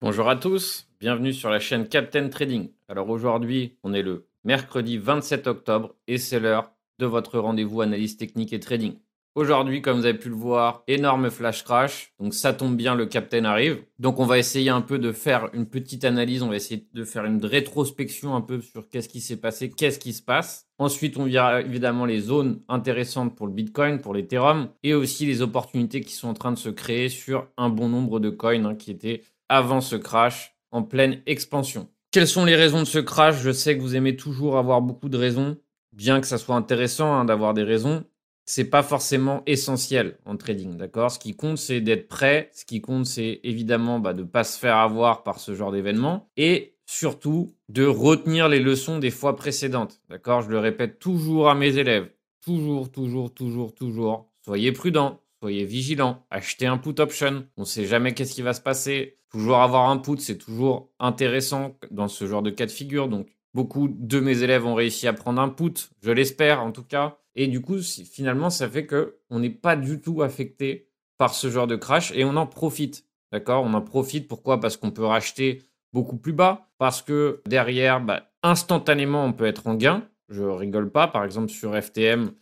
Bonjour 0.00 0.28
à 0.28 0.36
tous, 0.36 0.86
bienvenue 1.00 1.32
sur 1.32 1.50
la 1.50 1.58
chaîne 1.58 1.88
Captain 1.88 2.28
Trading. 2.28 2.70
Alors 2.88 3.10
aujourd'hui, 3.10 3.76
on 3.82 3.92
est 3.92 4.02
le 4.02 4.28
mercredi 4.44 4.96
27 4.96 5.48
octobre 5.48 5.96
et 6.06 6.18
c'est 6.18 6.38
l'heure 6.38 6.70
de 7.00 7.06
votre 7.06 7.40
rendez-vous 7.40 7.80
analyse 7.80 8.16
technique 8.16 8.52
et 8.52 8.60
trading. 8.60 8.94
Aujourd'hui, 9.34 9.82
comme 9.82 9.98
vous 9.98 10.06
avez 10.06 10.16
pu 10.16 10.28
le 10.28 10.36
voir, 10.36 10.84
énorme 10.86 11.30
flash 11.30 11.64
crash. 11.64 12.12
Donc 12.20 12.32
ça 12.32 12.52
tombe 12.52 12.76
bien, 12.76 12.94
le 12.94 13.06
Captain 13.06 13.44
arrive. 13.44 13.82
Donc 13.98 14.20
on 14.20 14.24
va 14.24 14.38
essayer 14.38 14.70
un 14.70 14.82
peu 14.82 15.00
de 15.00 15.10
faire 15.10 15.50
une 15.52 15.66
petite 15.66 16.04
analyse, 16.04 16.44
on 16.44 16.48
va 16.48 16.56
essayer 16.56 16.86
de 16.92 17.04
faire 17.04 17.24
une 17.24 17.44
rétrospection 17.44 18.36
un 18.36 18.40
peu 18.40 18.60
sur 18.60 18.88
qu'est-ce 18.88 19.08
qui 19.08 19.20
s'est 19.20 19.36
passé, 19.36 19.68
qu'est-ce 19.68 19.98
qui 19.98 20.12
se 20.12 20.22
passe. 20.22 20.68
Ensuite, 20.78 21.16
on 21.16 21.24
verra 21.24 21.60
évidemment 21.60 22.04
les 22.04 22.20
zones 22.20 22.60
intéressantes 22.68 23.34
pour 23.34 23.48
le 23.48 23.52
Bitcoin, 23.52 24.00
pour 24.00 24.14
l'Ethereum, 24.14 24.68
et 24.84 24.94
aussi 24.94 25.26
les 25.26 25.42
opportunités 25.42 26.02
qui 26.02 26.12
sont 26.12 26.28
en 26.28 26.34
train 26.34 26.52
de 26.52 26.58
se 26.58 26.68
créer 26.68 27.08
sur 27.08 27.48
un 27.56 27.68
bon 27.68 27.88
nombre 27.88 28.20
de 28.20 28.30
coins 28.30 28.64
hein, 28.64 28.76
qui 28.76 28.92
étaient 28.92 29.22
avant 29.48 29.80
ce 29.80 29.96
crash 29.96 30.54
en 30.70 30.82
pleine 30.82 31.22
expansion. 31.26 31.88
Quelles 32.10 32.28
sont 32.28 32.44
les 32.44 32.56
raisons 32.56 32.80
de 32.80 32.86
ce 32.86 32.98
crash? 32.98 33.40
Je 33.42 33.50
sais 33.50 33.76
que 33.76 33.82
vous 33.82 33.96
aimez 33.96 34.16
toujours 34.16 34.56
avoir 34.56 34.80
beaucoup 34.80 35.08
de 35.08 35.18
raisons, 35.18 35.58
bien 35.92 36.20
que 36.20 36.26
ça 36.26 36.38
soit 36.38 36.56
intéressant 36.56 37.12
hein, 37.12 37.24
d'avoir 37.24 37.54
des 37.54 37.62
raisons. 37.62 38.04
C'est 38.46 38.70
pas 38.70 38.82
forcément 38.82 39.42
essentiel 39.44 40.16
en 40.24 40.38
trading, 40.38 40.78
d'accord? 40.78 41.10
Ce 41.10 41.18
qui 41.18 41.36
compte, 41.36 41.58
c'est 41.58 41.82
d'être 41.82 42.08
prêt. 42.08 42.50
Ce 42.54 42.64
qui 42.64 42.80
compte, 42.80 43.04
c'est 43.04 43.40
évidemment 43.44 43.98
bah, 43.98 44.14
de 44.14 44.22
ne 44.22 44.26
pas 44.26 44.42
se 44.42 44.58
faire 44.58 44.76
avoir 44.76 45.22
par 45.22 45.38
ce 45.38 45.54
genre 45.54 45.70
d'événement. 45.70 46.30
Et 46.38 46.78
surtout, 46.86 47.54
de 47.68 47.84
retenir 47.84 48.48
les 48.48 48.60
leçons 48.60 48.98
des 48.98 49.10
fois 49.10 49.36
précédentes, 49.36 50.00
d'accord? 50.08 50.40
Je 50.40 50.48
le 50.48 50.58
répète 50.58 50.98
toujours 50.98 51.50
à 51.50 51.54
mes 51.54 51.76
élèves. 51.76 52.10
Toujours, 52.42 52.90
toujours, 52.90 53.34
toujours, 53.34 53.74
toujours. 53.74 54.30
Soyez 54.42 54.72
prudents, 54.72 55.20
soyez 55.42 55.66
vigilants. 55.66 56.24
Achetez 56.30 56.64
un 56.64 56.78
put 56.78 56.98
option. 57.00 57.44
On 57.58 57.62
ne 57.62 57.66
sait 57.66 57.84
jamais 57.84 58.14
qu'est-ce 58.14 58.32
qui 58.32 58.40
va 58.40 58.54
se 58.54 58.62
passer. 58.62 59.17
Toujours 59.30 59.58
avoir 59.58 59.90
un 59.90 59.98
put, 59.98 60.18
c'est 60.18 60.38
toujours 60.38 60.90
intéressant 60.98 61.76
dans 61.90 62.08
ce 62.08 62.26
genre 62.26 62.42
de 62.42 62.50
cas 62.50 62.66
de 62.66 62.70
figure. 62.70 63.08
Donc, 63.08 63.28
beaucoup 63.54 63.88
de 63.88 64.20
mes 64.20 64.42
élèves 64.42 64.66
ont 64.66 64.74
réussi 64.74 65.06
à 65.06 65.12
prendre 65.12 65.40
un 65.40 65.48
put, 65.48 65.90
je 66.02 66.10
l'espère 66.10 66.62
en 66.62 66.72
tout 66.72 66.84
cas. 66.84 67.18
Et 67.34 67.46
du 67.46 67.60
coup, 67.60 67.78
finalement, 67.80 68.50
ça 68.50 68.68
fait 68.68 68.86
que 68.86 69.18
on 69.30 69.38
n'est 69.38 69.50
pas 69.50 69.76
du 69.76 70.00
tout 70.00 70.22
affecté 70.22 70.88
par 71.18 71.34
ce 71.34 71.50
genre 71.50 71.66
de 71.66 71.76
crash 71.76 72.12
et 72.14 72.24
on 72.24 72.36
en 72.36 72.46
profite. 72.46 73.04
D'accord? 73.32 73.64
On 73.64 73.74
en 73.74 73.82
profite. 73.82 74.26
Pourquoi? 74.26 74.60
Parce 74.60 74.76
qu'on 74.76 74.90
peut 74.90 75.04
racheter 75.04 75.62
beaucoup 75.92 76.16
plus 76.16 76.32
bas. 76.32 76.68
Parce 76.78 77.02
que 77.02 77.42
derrière, 77.46 78.00
bah, 78.00 78.30
instantanément, 78.42 79.24
on 79.24 79.32
peut 79.32 79.46
être 79.46 79.66
en 79.66 79.74
gain. 79.74 80.08
Je 80.28 80.42
rigole 80.42 80.90
pas. 80.90 81.08
Par 81.08 81.24
exemple, 81.24 81.50
sur 81.50 81.80
FTM 81.80 82.32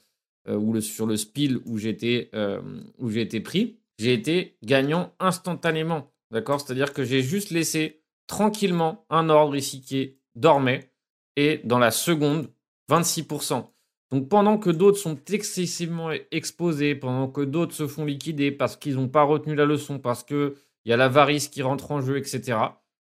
euh, 0.48 0.56
ou 0.56 0.80
sur 0.80 1.06
le 1.06 1.16
spill 1.16 1.58
où 1.66 1.78
j'étais 1.78 2.30
euh, 2.34 2.60
où 2.98 3.10
j'ai 3.10 3.22
été 3.22 3.40
pris, 3.40 3.78
j'ai 3.98 4.12
été 4.12 4.56
gagnant 4.62 5.12
instantanément. 5.18 6.12
D'accord? 6.30 6.60
C'est-à-dire 6.60 6.92
que 6.92 7.04
j'ai 7.04 7.22
juste 7.22 7.50
laissé 7.50 8.02
tranquillement 8.26 9.06
un 9.10 9.28
ordre 9.28 9.56
ici 9.56 9.80
qui 9.80 10.18
dormait 10.34 10.90
et 11.36 11.60
dans 11.64 11.78
la 11.78 11.90
seconde, 11.90 12.50
26%. 12.90 13.64
Donc 14.10 14.28
pendant 14.28 14.58
que 14.58 14.70
d'autres 14.70 14.98
sont 14.98 15.18
excessivement 15.28 16.10
exposés, 16.30 16.94
pendant 16.94 17.28
que 17.28 17.40
d'autres 17.40 17.74
se 17.74 17.86
font 17.86 18.04
liquider 18.04 18.52
parce 18.52 18.76
qu'ils 18.76 18.94
n'ont 18.94 19.08
pas 19.08 19.24
retenu 19.24 19.54
la 19.54 19.64
leçon, 19.64 19.98
parce 19.98 20.22
qu'il 20.22 20.54
y 20.84 20.92
a 20.92 20.96
l'avarice 20.96 21.48
qui 21.48 21.62
rentre 21.62 21.90
en 21.90 22.00
jeu, 22.00 22.16
etc., 22.16 22.58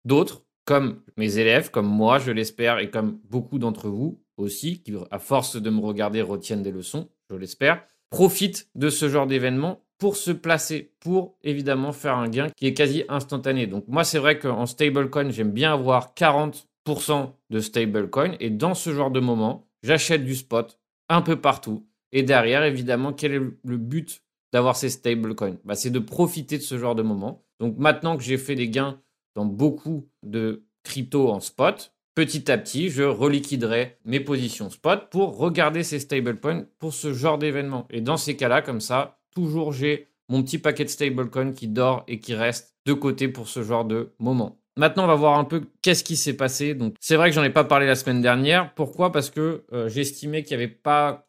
d'autres, 0.05 0.43
comme 0.65 1.03
mes 1.17 1.39
élèves, 1.39 1.71
comme 1.71 1.87
moi, 1.87 2.19
je 2.19 2.33
l'espère, 2.33 2.79
et 2.79 2.91
comme 2.91 3.21
beaucoup 3.25 3.59
d'entre 3.59 3.89
vous 3.89 4.21
aussi, 4.37 4.83
qui 4.83 4.95
à 5.11 5.19
force 5.19 5.57
de 5.57 5.71
me 5.71 5.81
regarder 5.81 6.23
retiennent 6.23 6.63
des 6.63 6.73
leçons, 6.73 7.09
je 7.31 7.37
l'espère, 7.37 7.85
profitent 8.11 8.69
de 8.75 8.89
ce 8.89 9.09
genre 9.09 9.27
d'événement 9.27 9.86
pour 9.99 10.17
se 10.17 10.31
placer, 10.31 10.93
pour 11.01 11.37
évidemment 11.43 11.93
faire 11.93 12.17
un 12.17 12.29
gain 12.29 12.49
qui 12.57 12.67
est 12.67 12.75
quasi 12.75 13.05
instantané. 13.09 13.67
Donc 13.67 13.85
moi, 13.89 14.05
c'est 14.05 14.19
vrai 14.19 14.39
qu'en 14.39 14.67
stablecoin, 14.67 15.31
j'aime 15.31 15.53
bien 15.53 15.73
avoir 15.73 16.15
40% 16.15 17.33
de 17.51 17.61
stablecoin. 17.61 18.37
Et 18.41 18.51
dans 18.51 18.75
ce 18.75 18.93
genre 18.93 19.11
de 19.11 19.21
moment, 19.21 19.69
j'achète 19.83 20.25
du 20.25 20.35
spot 20.35 20.79
un 21.09 21.23
peu 21.23 21.37
partout. 21.37 21.87
Et 22.13 22.23
derrière, 22.23 22.63
évidemment, 22.63 23.13
quel 23.13 23.33
est 23.33 23.41
le 23.41 23.77
but 23.77 24.23
d'avoir 24.53 24.77
ces 24.77 24.91
stablecoins? 24.91 25.59
Bah, 25.65 25.75
C'est 25.75 25.91
de 25.91 25.99
profiter 25.99 26.59
de 26.59 26.63
ce 26.63 26.79
genre 26.79 26.95
de 26.95 27.03
moment. 27.03 27.45
Donc 27.61 27.77
maintenant 27.79 28.17
que 28.17 28.23
j'ai 28.23 28.39
fait 28.39 28.55
des 28.55 28.69
gains 28.69 29.01
dans 29.35 29.47
beaucoup 29.47 30.09
de 30.23 30.65
crypto 30.83 31.31
en 31.31 31.41
spot, 31.41 31.95
petit 32.15 32.51
à 32.51 32.59
petit, 32.59 32.89
je 32.91 33.03
reliquiderai 33.03 33.99
mes 34.05 34.21
positions 34.21 34.71
spot 34.71 35.11
pour 35.11 35.37
regarder 35.37 35.83
ces 35.83 36.01
stablecoins 36.01 36.67
pour 36.79 36.95
ce 36.95 37.13
genre 37.13 37.39
d'événement. 37.39 37.87
Et 37.91 38.01
dans 38.01 38.17
ces 38.17 38.37
cas-là, 38.37 38.63
comme 38.63 38.81
ça, 38.81 39.16
toujours 39.37 39.73
j'ai 39.73 40.09
mon 40.29 40.43
petit 40.43 40.59
paquet 40.59 40.85
de 40.85 40.89
stablecoin 40.89 41.53
qui 41.53 41.69
dort 41.69 42.05
et 42.09 42.19
qui 42.19 42.35
reste 42.35 42.75
de 42.87 42.95
côté 42.95 43.29
pour 43.29 43.49
ce 43.49 43.63
genre 43.63 43.85
de 43.85 44.15
moment. 44.19 44.59
Maintenant, 44.79 45.05
on 45.05 45.09
va 45.09 45.15
voir 45.15 45.39
un 45.39 45.45
peu 45.45 45.63
qu'est-ce 45.83 46.05
qui 46.05 46.17
s'est 46.17 46.37
passé. 46.37 46.75
Donc, 46.75 46.97
c'est 47.01 47.17
vrai 47.17 47.29
que 47.31 47.35
j'en 47.35 47.45
ai 47.45 47.51
pas 47.51 47.65
parlé 47.65 47.87
la 47.87 47.95
semaine 47.95 48.21
dernière. 48.21 48.75
Pourquoi? 48.75 49.13
Parce 49.13 49.31
que 49.31 49.65
euh, 49.73 49.89
j'estimais 49.89 50.43
qu'il 50.43 50.57
n'y 50.57 50.65
avait 50.65 50.73
pas 50.73 51.29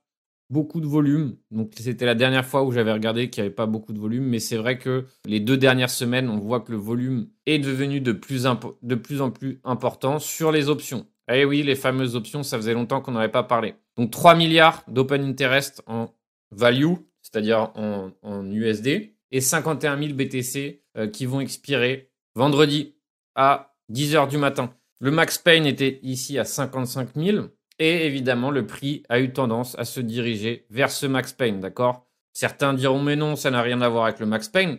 beaucoup 0.50 0.81
de 0.81 0.85
volume. 0.85 1.38
Donc, 1.51 1.72
c'était 1.78 2.06
la 2.06 2.16
dernière 2.16 2.46
fois 2.46 2.63
où 2.63 2.72
j'avais 2.72 2.91
regardé 2.91 3.29
qu'il 3.29 3.44
n'y 3.44 3.47
avait 3.47 3.56
pas 3.56 3.66
beaucoup 3.66 3.94
de 3.94 4.00
volume. 4.00 4.25
Mais 4.25 4.40
c'est 4.40 4.57
vrai 4.57 4.78
que 4.78 5.06
les 5.25 5.40
deux 5.40 5.57
dernières 5.57 5.90
semaines, 5.90 6.29
on 6.29 6.40
voit 6.40 6.59
que 6.59 6.72
le 6.72 6.78
volume 6.78 7.28
est 7.46 7.59
devenu 7.59 8.01
de 8.01 8.12
plus, 8.12 8.47
de 8.81 8.96
plus 8.96 9.22
en 9.22 9.31
plus 9.31 9.59
important 9.63 10.19
sur 10.19 10.51
les 10.51 10.67
options. 10.67 11.06
Eh 11.31 11.46
oui, 11.46 11.63
les 11.63 11.75
fameuses 11.75 12.16
options, 12.16 12.44
ça 12.44 12.57
faisait 12.57 12.73
longtemps 12.73 13.01
qu'on 13.01 13.12
n'avait 13.12 13.29
pas 13.29 13.44
parlé. 13.44 13.75
Donc, 13.97 14.12
3 14.12 14.35
milliards 14.35 14.84
d'open 14.88 15.23
interest 15.23 15.84
en 15.88 16.09
value 16.51 16.96
c'est-à-dire 17.31 17.71
en, 17.75 18.51
USD, 18.51 19.13
et 19.31 19.41
51 19.41 19.99
000 20.01 20.13
BTC 20.13 20.83
qui 21.11 21.25
vont 21.25 21.41
expirer 21.41 22.11
vendredi 22.35 22.95
à 23.35 23.75
10h 23.91 24.29
du 24.29 24.38
matin. 24.38 24.73
Le 24.99 25.11
max 25.11 25.37
pain 25.37 25.63
était 25.66 25.99
ici 26.01 26.39
à 26.39 26.45
55 26.45 27.09
000 27.16 27.47
et 27.79 28.05
évidemment 28.05 28.51
le 28.51 28.66
prix 28.66 29.03
a 29.09 29.19
eu 29.19 29.31
tendance 29.31 29.77
à 29.77 29.85
se 29.85 29.99
diriger 29.99 30.66
vers 30.69 30.91
ce 30.91 31.05
max 31.05 31.33
pain, 31.33 31.53
d'accord? 31.53 32.07
Certains 32.33 32.73
diront 32.73 33.01
mais 33.01 33.16
non, 33.16 33.35
ça 33.35 33.51
n'a 33.51 33.61
rien 33.61 33.81
à 33.81 33.89
voir 33.89 34.05
avec 34.05 34.19
le 34.19 34.25
max 34.25 34.47
pain. 34.47 34.77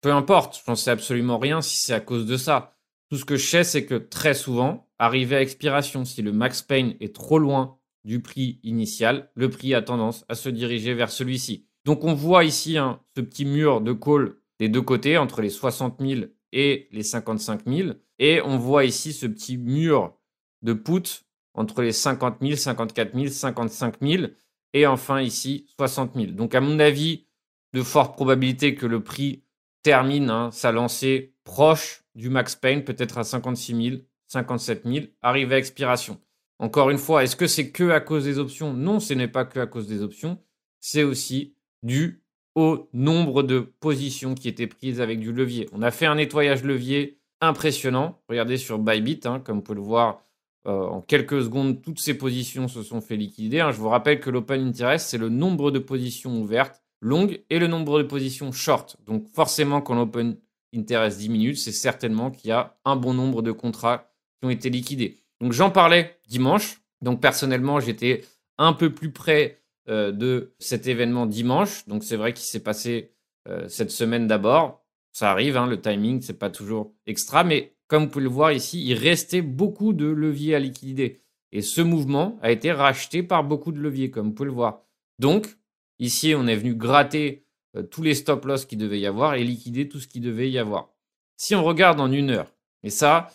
Peu 0.00 0.12
importe, 0.12 0.60
je 0.64 0.70
n'en 0.70 0.76
sais 0.76 0.90
absolument 0.90 1.38
rien 1.38 1.60
si 1.60 1.76
c'est 1.76 1.92
à 1.92 2.00
cause 2.00 2.26
de 2.26 2.36
ça. 2.36 2.76
Tout 3.10 3.16
ce 3.16 3.24
que 3.24 3.36
je 3.36 3.46
sais, 3.46 3.64
c'est 3.64 3.84
que 3.84 3.96
très 3.96 4.34
souvent, 4.34 4.88
arrivé 4.98 5.36
à 5.36 5.42
expiration, 5.42 6.04
si 6.04 6.22
le 6.22 6.32
max 6.32 6.62
pain 6.62 6.92
est 7.00 7.14
trop 7.14 7.38
loin 7.38 7.78
du 8.04 8.20
prix 8.20 8.60
initial, 8.62 9.30
le 9.34 9.50
prix 9.50 9.74
a 9.74 9.82
tendance 9.82 10.24
à 10.28 10.34
se 10.34 10.48
diriger 10.48 10.94
vers 10.94 11.10
celui-ci. 11.10 11.68
Donc 11.84 12.04
on 12.04 12.14
voit 12.14 12.44
ici 12.44 12.78
hein, 12.78 13.00
ce 13.16 13.20
petit 13.20 13.44
mur 13.44 13.80
de 13.80 13.92
call 13.92 14.36
des 14.58 14.68
deux 14.68 14.82
côtés, 14.82 15.16
entre 15.16 15.40
les 15.40 15.50
60 15.50 16.00
000 16.00 16.22
et 16.52 16.88
les 16.92 17.02
55 17.02 17.62
000. 17.66 17.90
Et 18.18 18.42
on 18.42 18.58
voit 18.58 18.84
ici 18.84 19.12
ce 19.12 19.26
petit 19.26 19.56
mur 19.56 20.14
de 20.62 20.74
put 20.74 21.24
entre 21.54 21.82
les 21.82 21.92
50 21.92 22.36
000, 22.42 22.56
54 22.56 23.14
000, 23.14 23.28
55 23.28 23.94
000. 24.02 24.24
Et 24.72 24.86
enfin 24.86 25.20
ici, 25.20 25.66
60 25.78 26.14
000. 26.14 26.32
Donc 26.32 26.54
à 26.54 26.60
mon 26.60 26.78
avis, 26.78 27.26
de 27.72 27.82
forte 27.82 28.14
probabilité 28.14 28.74
que 28.74 28.86
le 28.86 29.02
prix 29.02 29.42
termine 29.82 30.30
hein, 30.30 30.50
sa 30.52 30.72
lancée 30.72 31.34
proche 31.44 32.04
du 32.14 32.28
max 32.28 32.56
pain, 32.56 32.80
peut-être 32.80 33.18
à 33.18 33.24
56 33.24 33.90
000, 33.90 34.02
57 34.26 34.84
000, 34.84 35.06
arrive 35.22 35.52
à 35.52 35.58
expiration. 35.58 36.20
Encore 36.58 36.90
une 36.90 36.98
fois, 36.98 37.24
est-ce 37.24 37.36
que 37.36 37.46
c'est 37.46 37.70
que 37.70 37.90
à 37.90 38.00
cause 38.00 38.24
des 38.24 38.38
options? 38.38 38.74
Non, 38.74 39.00
ce 39.00 39.14
n'est 39.14 39.28
pas 39.28 39.44
que 39.44 39.60
à 39.60 39.66
cause 39.66 39.86
des 39.86 40.02
options. 40.02 40.38
C'est 40.80 41.04
aussi 41.04 41.54
dû 41.82 42.22
au 42.54 42.88
nombre 42.92 43.42
de 43.42 43.60
positions 43.60 44.34
qui 44.34 44.48
étaient 44.48 44.66
prises 44.66 45.00
avec 45.00 45.20
du 45.20 45.32
levier. 45.32 45.68
On 45.72 45.82
a 45.82 45.90
fait 45.90 46.06
un 46.06 46.16
nettoyage 46.16 46.64
levier 46.64 47.20
impressionnant. 47.40 48.20
Regardez 48.28 48.56
sur 48.56 48.78
Bybit, 48.78 49.20
hein, 49.24 49.40
comme 49.40 49.56
vous 49.56 49.62
pouvez 49.62 49.76
le 49.76 49.84
voir, 49.84 50.22
euh, 50.66 50.86
en 50.86 51.00
quelques 51.00 51.42
secondes, 51.42 51.80
toutes 51.80 52.00
ces 52.00 52.14
positions 52.14 52.68
se 52.68 52.82
sont 52.82 53.00
fait 53.00 53.16
liquider. 53.16 53.60
Hein. 53.60 53.70
Je 53.70 53.78
vous 53.78 53.88
rappelle 53.88 54.20
que 54.20 54.30
l'open 54.30 54.66
interest, 54.66 55.08
c'est 55.08 55.18
le 55.18 55.28
nombre 55.28 55.70
de 55.70 55.78
positions 55.78 56.40
ouvertes 56.40 56.82
longues 57.00 57.42
et 57.48 57.58
le 57.58 57.66
nombre 57.66 57.98
de 57.98 58.02
positions 58.02 58.52
short. 58.52 58.96
Donc 59.06 59.26
forcément, 59.28 59.80
quand 59.80 59.94
l'open 59.94 60.36
interest 60.74 61.18
diminue, 61.18 61.56
c'est 61.56 61.72
certainement 61.72 62.30
qu'il 62.30 62.50
y 62.50 62.52
a 62.52 62.76
un 62.84 62.96
bon 62.96 63.14
nombre 63.14 63.42
de 63.42 63.52
contrats 63.52 64.10
qui 64.38 64.46
ont 64.46 64.50
été 64.50 64.68
liquidés. 64.68 65.16
Donc 65.40 65.52
j'en 65.52 65.70
parlais 65.70 66.18
dimanche. 66.28 66.82
Donc 67.00 67.20
personnellement, 67.20 67.80
j'étais 67.80 68.22
un 68.58 68.74
peu 68.74 68.92
plus 68.92 69.10
près 69.10 69.59
de 69.90 70.54
cet 70.58 70.86
événement 70.86 71.26
dimanche. 71.26 71.86
Donc 71.88 72.04
c'est 72.04 72.16
vrai 72.16 72.32
qu'il 72.32 72.44
s'est 72.44 72.62
passé 72.62 73.12
euh, 73.48 73.68
cette 73.68 73.90
semaine 73.90 74.26
d'abord. 74.26 74.84
Ça 75.12 75.30
arrive, 75.30 75.56
hein, 75.56 75.66
le 75.66 75.80
timing, 75.80 76.20
c'est 76.20 76.38
pas 76.38 76.50
toujours 76.50 76.94
extra, 77.06 77.42
mais 77.42 77.74
comme 77.88 78.04
vous 78.04 78.10
pouvez 78.10 78.24
le 78.24 78.30
voir 78.30 78.52
ici, 78.52 78.84
il 78.84 78.94
restait 78.94 79.42
beaucoup 79.42 79.92
de 79.92 80.06
leviers 80.06 80.54
à 80.54 80.60
liquider. 80.60 81.22
Et 81.52 81.62
ce 81.62 81.80
mouvement 81.80 82.38
a 82.42 82.52
été 82.52 82.70
racheté 82.70 83.24
par 83.24 83.42
beaucoup 83.42 83.72
de 83.72 83.80
leviers, 83.80 84.10
comme 84.10 84.28
vous 84.28 84.34
pouvez 84.34 84.48
le 84.48 84.54
voir. 84.54 84.82
Donc, 85.18 85.58
ici, 85.98 86.34
on 86.36 86.46
est 86.46 86.54
venu 86.54 86.74
gratter 86.74 87.44
euh, 87.76 87.82
tous 87.82 88.02
les 88.02 88.14
stop 88.14 88.44
loss 88.44 88.66
qu'il 88.66 88.78
devait 88.78 89.00
y 89.00 89.06
avoir 89.06 89.34
et 89.34 89.42
liquider 89.42 89.88
tout 89.88 89.98
ce 89.98 90.06
qu'il 90.06 90.22
devait 90.22 90.50
y 90.50 90.58
avoir. 90.58 90.90
Si 91.36 91.56
on 91.56 91.64
regarde 91.64 92.00
en 92.00 92.12
une 92.12 92.30
heure, 92.30 92.52
et 92.82 92.90
ça, 92.90 93.30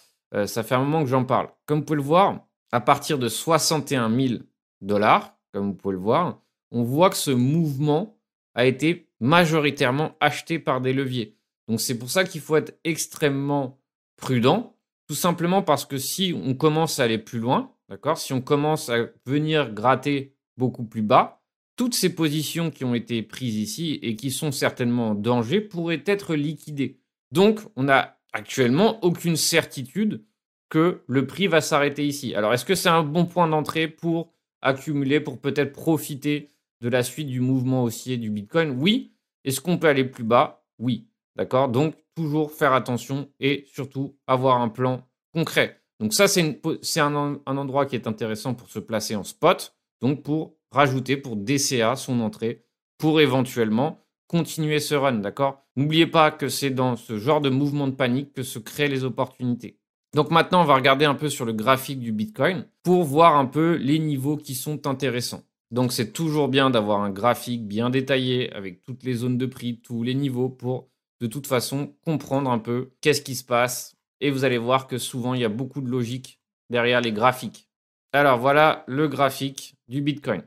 ça 0.48 0.63
fait 0.63 0.75
un 0.75 0.84
moment 0.84 1.04
que 1.04 1.10
j'en 1.10 1.24
parle. 1.24 1.50
Comme 1.66 1.80
vous 1.80 1.86
pouvez 1.86 1.98
le 1.98 2.04
voir, 2.04 2.46
à 2.72 2.81
partir 2.81 3.18
de 3.19 3.30
61 3.30 4.10
000 4.10 4.42
dollars, 4.81 5.38
comme 5.54 5.68
vous 5.68 5.74
pouvez 5.75 5.94
le 5.94 6.02
voir, 6.02 6.42
on 6.72 6.84
voit 6.84 7.10
que 7.10 7.18
ce 7.18 7.32
mouvement 7.32 8.18
a 8.54 8.66
été 8.66 9.10
majoritairement 9.20 10.16
acheté 10.20 10.60
par 10.60 10.82
des 10.82 10.94
leviers. 10.94 11.38
Donc 11.68 11.82
c'est 11.82 11.98
pour 11.98 12.10
ça 12.10 12.24
qu'il 12.24 12.42
faut 12.42 12.56
être 12.56 12.78
extrêmement 12.84 13.80
prudent, 14.18 14.76
tout 15.08 15.16
simplement 15.16 15.62
parce 15.62 15.86
que 15.86 15.98
si 15.98 16.34
on 16.36 16.54
commence 16.54 17.00
à 17.00 17.04
aller 17.04 17.18
plus 17.18 17.40
loin, 17.40 17.74
d'accord, 17.90 18.18
si 18.18 18.34
on 18.34 18.42
commence 18.42 18.90
à 18.90 19.08
venir 19.26 19.74
gratter 19.74 20.36
beaucoup 20.58 20.86
plus 20.86 21.02
bas, 21.02 21.42
toutes 21.76 21.94
ces 21.94 22.16
positions 22.16 22.72
qui 22.72 22.86
ont 22.86 22.96
été 22.96 23.22
prises 23.22 23.56
ici 23.56 24.00
et 24.02 24.16
qui 24.16 24.32
sont 24.32 24.52
certainement 24.52 25.10
en 25.10 25.16
danger 25.16 25.60
pourraient 25.60 26.04
être 26.06 26.36
liquidées. 26.36 27.00
Donc, 27.32 27.60
on 27.76 27.84
n'a 27.84 28.18
actuellement 28.32 29.04
aucune 29.04 29.36
certitude 29.36 30.24
que 30.70 31.04
le 31.08 31.28
prix 31.28 31.48
va 31.48 31.62
s'arrêter 31.62 32.06
ici. 32.06 32.34
Alors, 32.34 32.54
est-ce 32.54 32.66
que 32.66 32.76
c'est 32.76 32.90
un 32.90 33.04
bon 33.04 33.26
point 33.26 33.48
d'entrée 33.48 33.88
pour 33.88 34.34
accumuler, 34.62 35.20
pour 35.20 35.40
peut-être 35.40 35.74
profiter 35.74 36.50
de 36.86 36.90
la 36.92 37.02
suite 37.02 37.28
du 37.28 37.40
mouvement 37.40 37.84
haussier 37.84 38.18
du 38.18 38.30
Bitcoin 38.30 38.78
Oui. 38.80 39.12
Est-ce 39.44 39.60
qu'on 39.60 39.80
peut 39.80 39.88
aller 39.88 40.06
plus 40.06 40.24
bas? 40.24 40.64
Oui. 40.78 41.08
D'accord? 41.36 41.68
Donc, 41.68 41.96
toujours 42.14 42.52
faire 42.52 42.74
attention 42.74 43.28
et 43.40 43.66
surtout 43.74 44.16
avoir 44.28 44.62
un 44.62 44.70
plan 44.70 45.02
concret. 45.34 45.82
Donc, 46.00 46.14
ça, 46.14 46.28
c'est 46.28 47.00
un, 47.00 47.40
endroit 47.48 47.88
qui 47.88 47.96
est 47.96 48.06
intéressant 48.06 48.54
pour 48.54 48.70
se 48.70 48.78
placer 48.78 49.16
en 49.16 49.24
spot. 49.24 49.76
Donc, 50.00 50.22
pour 50.22 50.58
rajouter 50.70 51.18
pour 51.18 51.36
DCA 51.36 51.96
son 51.96 52.20
entrée 52.20 52.64
pour 53.00 53.20
éventuellement 53.20 54.06
continuer 54.28 54.80
ce 54.80 54.94
run, 54.94 55.14
d'accord? 55.14 55.64
N'oubliez 55.76 56.06
pas 56.06 56.30
que 56.30 56.50
c'est 56.50 56.70
dans 56.70 56.98
ce 56.98 57.18
genre 57.18 57.42
de 57.42 57.50
mouvement 57.50 57.88
de 57.88 57.96
panique 57.96 58.31
que 58.31 58.44
se 58.44 58.60
créent 58.60 58.90
les 58.90 59.04
opportunités. 59.04 59.80
Donc 60.14 60.30
maintenant, 60.30 60.62
on 60.62 60.66
va 60.66 60.76
regarder 60.76 61.06
un 61.06 61.16
peu 61.16 61.30
sur 61.30 61.46
le 61.46 61.54
graphique 61.54 62.00
du 62.00 62.12
Bitcoin 62.12 62.68
pour 62.84 63.04
voir 63.04 63.36
un 63.36 63.46
peu 63.46 63.76
les 63.76 64.00
niveaux 64.00 64.38
qui 64.38 64.54
sont 64.56 64.88
intéressants. 64.88 65.44
Donc 65.72 65.92
c'est 65.92 66.14
toujours 66.14 66.48
bien 66.48 66.70
d'avoir 66.70 67.02
un 67.02 67.10
graphique 67.10 67.68
bien 67.68 67.90
détaillé 67.90 68.54
avec 68.54 68.84
toutes 68.84 69.04
les 69.04 69.14
zones 69.14 69.38
de 69.38 69.46
prix, 69.46 69.82
tous 69.82 70.04
les 70.04 70.14
niveaux 70.14 70.50
pour 70.50 70.90
de 71.22 71.28
toute 71.28 71.48
façon 71.48 71.96
comprendre 72.06 72.52
un 72.52 72.60
peu 72.60 72.92
qu'est-ce 73.02 73.22
qui 73.22 73.36
se 73.36 73.44
passe. 73.44 73.96
Et 74.22 74.32
vous 74.32 74.46
allez 74.46 74.58
voir 74.58 74.88
que 74.88 74.98
souvent 74.98 75.34
il 75.34 75.42
y 75.42 75.46
a 75.46 75.50
beaucoup 75.50 75.82
de 75.82 75.90
logique 75.90 76.40
derrière 76.70 77.02
les 77.02 77.12
graphiques. 77.12 77.68
Alors 78.14 78.40
voilà 78.40 78.84
le 78.88 79.08
graphique 79.08 79.76
du 79.88 80.02
Bitcoin. 80.02 80.44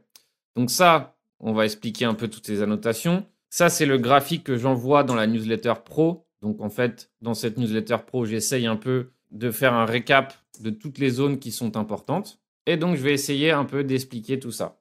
Donc 0.56 0.70
ça, 0.70 1.16
on 1.40 1.52
va 1.52 1.64
expliquer 1.64 2.04
un 2.04 2.14
peu 2.14 2.28
toutes 2.28 2.46
ces 2.46 2.62
annotations. 2.62 3.26
Ça, 3.50 3.70
c'est 3.70 3.86
le 3.86 3.98
graphique 3.98 4.44
que 4.44 4.56
j'envoie 4.56 5.04
dans 5.04 5.14
la 5.14 5.26
newsletter 5.26 5.74
pro. 5.84 6.26
Donc 6.42 6.60
en 6.60 6.70
fait, 6.70 7.10
dans 7.20 7.34
cette 7.34 7.58
newsletter 7.58 7.98
pro, 8.06 8.24
j'essaye 8.24 8.66
un 8.66 8.76
peu 8.76 9.10
de 9.30 9.50
faire 9.50 9.74
un 9.74 9.84
récap 9.84 10.34
de 10.60 10.70
toutes 10.70 10.98
les 10.98 11.10
zones 11.10 11.38
qui 11.38 11.52
sont 11.52 11.76
importantes. 11.76 12.40
Et 12.66 12.76
donc, 12.76 12.96
je 12.96 13.02
vais 13.02 13.12
essayer 13.12 13.50
un 13.50 13.64
peu 13.64 13.84
d'expliquer 13.84 14.38
tout 14.38 14.52
ça. 14.52 14.77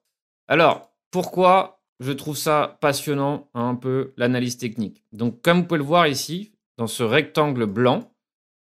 Alors, 0.48 0.92
pourquoi 1.12 1.82
je 2.00 2.12
trouve 2.12 2.38
ça 2.38 2.78
passionnant, 2.80 3.50
un 3.54 3.76
peu 3.76 4.14
l'analyse 4.18 4.58
technique? 4.58 5.04
Donc, 5.12 5.42
comme 5.42 5.60
vous 5.60 5.66
pouvez 5.66 5.80
le 5.80 5.84
voir 5.84 6.08
ici, 6.08 6.52
dans 6.78 6.88
ce 6.88 7.04
rectangle 7.04 7.66
blanc, 7.66 8.12